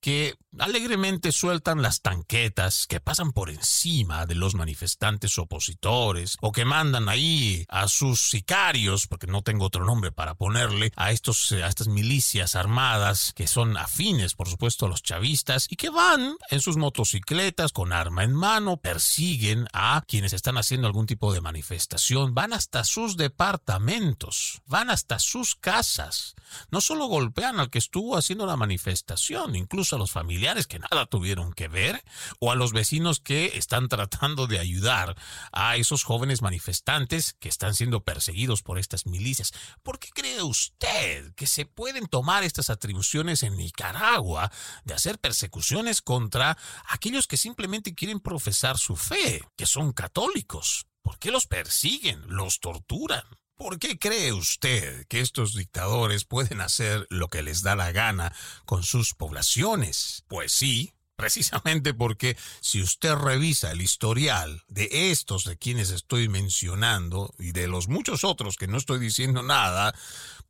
que 0.07 0.37
alegremente 0.61 1.33
sueltan 1.33 1.83
las 1.83 2.01
tanquetas 2.01 2.87
que 2.87 3.01
pasan 3.01 3.33
por 3.33 3.51
encima 3.51 4.25
de 4.25 4.37
los 4.37 4.55
manifestantes 4.55 5.37
opositores 5.37 6.37
o 6.41 6.53
que 6.53 6.65
mandan 6.65 7.09
ahí 7.09 7.65
a 7.69 7.89
sus 7.89 8.31
sicarios, 8.31 9.09
porque 9.09 9.27
no 9.27 9.43
tengo 9.43 9.65
otro 9.65 9.85
nombre 9.85 10.13
para 10.13 10.37
ponerle, 10.37 10.93
a, 10.95 11.11
estos, 11.11 11.51
a 11.51 11.67
estas 11.67 11.89
milicias 11.89 12.55
armadas 12.55 13.33
que 13.35 13.49
son 13.49 13.77
afines, 13.77 14.35
por 14.35 14.49
supuesto, 14.49 14.87
a 14.87 14.89
los 14.89 15.03
chavistas 15.03 15.67
y 15.69 15.75
que 15.75 15.91
van 15.91 16.37
en 16.51 16.61
sus 16.61 16.77
motocicletas 16.77 17.73
con 17.73 17.93
arma 17.93 18.23
en 18.23 18.33
mano, 18.33 18.77
persiguen 18.77 19.67
a 19.73 20.05
quienes 20.07 20.33
están 20.33 20.57
haciendo 20.57 20.87
algún 20.87 21.07
tipo 21.07 21.33
de 21.33 21.41
manifestación, 21.41 22.33
van 22.33 22.53
hasta 22.53 22.85
sus 22.85 23.17
departamentos, 23.17 24.63
van 24.67 24.89
hasta 24.89 25.19
sus 25.19 25.57
casas. 25.57 26.37
No 26.71 26.81
solo 26.81 27.07
golpean 27.07 27.59
al 27.59 27.71
que 27.71 27.79
estuvo 27.79 28.17
haciendo 28.17 28.47
la 28.47 28.57
manifestación, 28.57 29.57
incluso 29.57 29.96
a 29.97 29.99
los 29.99 30.13
familiares 30.13 30.67
que 30.67 30.79
nada 30.79 31.07
tuvieron 31.07 31.53
que 31.53 31.69
ver 31.69 32.03
o 32.39 32.53
a 32.53 32.55
los 32.55 32.73
vecinos 32.73 33.21
que 33.21 33.57
están 33.57 33.89
tratando 33.89 34.47
de 34.47 34.59
ayudar 34.59 35.17
a 35.53 35.77
esos 35.77 36.05
jóvenes 36.05 36.43
manifestantes 36.43 37.35
que 37.39 37.49
están 37.49 37.75
siendo 37.75 38.05
perseguidos 38.05 38.63
por 38.63 38.79
estas 38.79 39.07
milicias. 39.07 39.53
¿Por 39.83 39.99
qué 39.99 40.11
cree 40.11 40.43
usted 40.43 41.35
que 41.35 41.47
se 41.47 41.67
pueden 41.67 42.07
tomar 42.07 42.45
estas 42.45 42.71
atribuciones 42.71 43.43
en 43.43 43.57
Nicaragua 43.57 44.51
de 44.85 44.95
hacer 44.95 45.19
persecuciones 45.19 46.03
contra 46.03 46.57
aquellos 46.89 47.27
que 47.27 47.37
simplemente 47.37 47.95
quieren 47.95 48.21
profesar 48.21 48.79
su 48.79 48.97
fe, 48.97 49.43
que 49.57 49.67
son 49.67 49.93
católicos? 49.93 50.87
¿Por 51.03 51.19
qué 51.19 51.31
los 51.31 51.47
persiguen? 51.47 52.23
¿Los 52.27 52.61
torturan? 52.61 53.25
¿Por 53.57 53.79
qué 53.79 53.99
cree 53.99 54.35
usted 54.35 55.07
que 55.07 55.21
estos 55.21 55.55
dictadores 55.55 56.27
pueden 56.27 56.61
hacer 56.61 57.07
lo 57.09 57.29
que 57.29 57.43
les 57.43 57.63
da 57.63 57.75
la 57.75 57.91
gana 57.91 58.35
con 58.67 58.83
sus 58.83 59.15
poblaciones? 59.15 60.25
Pues 60.29 60.53
sí, 60.53 60.93
precisamente 61.17 61.95
porque 61.95 62.37
si 62.61 62.83
usted 62.83 63.15
revisa 63.15 63.73
el 63.73 63.81
historial 63.81 64.63
de 64.69 65.11
estos 65.11 65.45
de 65.45 65.57
quienes 65.57 65.89
estoy 65.89 66.29
mencionando 66.29 67.35
y 67.39 67.53
de 67.53 67.67
los 67.67 67.89
muchos 67.89 68.25
otros 68.25 68.57
que 68.57 68.67
no 68.67 68.77
estoy 68.77 68.99
diciendo 68.99 69.43
nada, 69.43 69.95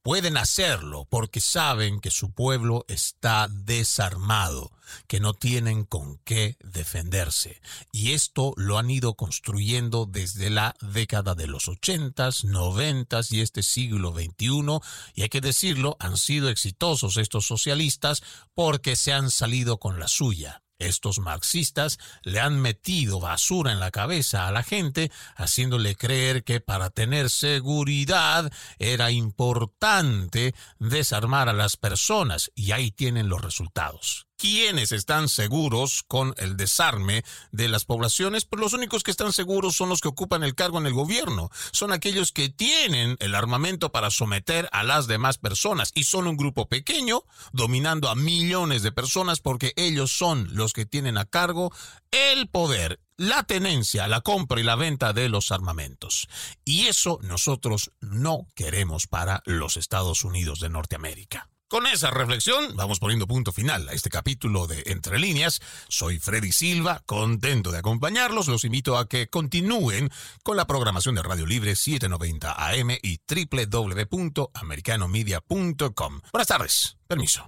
pueden 0.06 0.36
hacerlo 0.36 1.04
porque 1.10 1.40
saben 1.40 1.98
que 1.98 2.12
su 2.12 2.30
pueblo 2.30 2.84
está 2.86 3.48
desarmado, 3.50 4.70
que 5.08 5.18
no 5.18 5.34
tienen 5.34 5.82
con 5.82 6.18
qué 6.18 6.56
defenderse. 6.62 7.60
Y 7.90 8.12
esto 8.12 8.54
lo 8.56 8.78
han 8.78 8.88
ido 8.88 9.14
construyendo 9.14 10.06
desde 10.06 10.48
la 10.48 10.76
década 10.80 11.34
de 11.34 11.48
los 11.48 11.66
ochentas, 11.66 12.44
noventas 12.44 13.32
y 13.32 13.40
este 13.40 13.64
siglo 13.64 14.12
XXI. 14.12 14.78
Y 15.16 15.22
hay 15.22 15.28
que 15.28 15.40
decirlo, 15.40 15.96
han 15.98 16.16
sido 16.18 16.50
exitosos 16.50 17.16
estos 17.16 17.44
socialistas 17.44 18.22
porque 18.54 18.94
se 18.94 19.12
han 19.12 19.28
salido 19.32 19.80
con 19.80 19.98
la 19.98 20.06
suya. 20.06 20.62
Estos 20.78 21.18
marxistas 21.18 21.98
le 22.22 22.40
han 22.40 22.60
metido 22.60 23.18
basura 23.18 23.72
en 23.72 23.80
la 23.80 23.90
cabeza 23.90 24.46
a 24.46 24.52
la 24.52 24.62
gente, 24.62 25.10
haciéndole 25.34 25.96
creer 25.96 26.44
que 26.44 26.60
para 26.60 26.90
tener 26.90 27.30
seguridad 27.30 28.52
era 28.78 29.10
importante 29.10 30.54
desarmar 30.78 31.48
a 31.48 31.54
las 31.54 31.76
personas, 31.76 32.50
y 32.54 32.72
ahí 32.72 32.90
tienen 32.90 33.28
los 33.28 33.40
resultados. 33.40 34.26
¿Quiénes 34.48 34.92
están 34.92 35.28
seguros 35.28 36.04
con 36.06 36.32
el 36.36 36.56
desarme 36.56 37.24
de 37.50 37.66
las 37.66 37.84
poblaciones? 37.84 38.44
Pues 38.44 38.60
los 38.60 38.74
únicos 38.74 39.02
que 39.02 39.10
están 39.10 39.32
seguros 39.32 39.74
son 39.74 39.88
los 39.88 40.00
que 40.00 40.06
ocupan 40.06 40.44
el 40.44 40.54
cargo 40.54 40.78
en 40.78 40.86
el 40.86 40.92
gobierno. 40.92 41.50
Son 41.72 41.90
aquellos 41.90 42.30
que 42.30 42.48
tienen 42.48 43.16
el 43.18 43.34
armamento 43.34 43.90
para 43.90 44.08
someter 44.12 44.68
a 44.70 44.84
las 44.84 45.08
demás 45.08 45.38
personas 45.38 45.90
y 45.96 46.04
son 46.04 46.28
un 46.28 46.36
grupo 46.36 46.68
pequeño 46.68 47.24
dominando 47.50 48.08
a 48.08 48.14
millones 48.14 48.84
de 48.84 48.92
personas 48.92 49.40
porque 49.40 49.72
ellos 49.74 50.12
son 50.16 50.54
los 50.54 50.72
que 50.72 50.86
tienen 50.86 51.18
a 51.18 51.24
cargo 51.24 51.72
el 52.12 52.48
poder 52.48 53.00
la 53.16 53.42
tenencia, 53.42 54.06
la 54.06 54.20
compra 54.20 54.60
y 54.60 54.62
la 54.62 54.76
venta 54.76 55.12
de 55.12 55.28
los 55.28 55.50
armamentos. 55.50 56.28
Y 56.64 56.86
eso 56.86 57.18
nosotros 57.20 57.90
no 58.00 58.46
queremos 58.54 59.08
para 59.08 59.42
los 59.44 59.76
Estados 59.76 60.22
Unidos 60.22 60.60
de 60.60 60.68
Norteamérica. 60.68 61.48
Con 61.68 61.84
esa 61.88 62.12
reflexión 62.12 62.76
vamos 62.76 63.00
poniendo 63.00 63.26
punto 63.26 63.50
final 63.50 63.88
a 63.88 63.92
este 63.92 64.08
capítulo 64.08 64.68
de 64.68 64.84
Entre 64.86 65.18
líneas. 65.18 65.60
Soy 65.88 66.20
Freddy 66.20 66.52
Silva, 66.52 67.02
contento 67.06 67.72
de 67.72 67.78
acompañarlos. 67.78 68.46
Los 68.46 68.64
invito 68.64 68.96
a 68.96 69.08
que 69.08 69.26
continúen 69.26 70.08
con 70.44 70.56
la 70.56 70.68
programación 70.68 71.16
de 71.16 71.24
Radio 71.24 71.44
Libre 71.44 71.74
790 71.74 72.52
AM 72.52 72.90
y 73.02 73.18
www.americanomedia.com. 73.28 76.20
Buenas 76.32 76.46
tardes. 76.46 76.98
Permiso. 77.08 77.44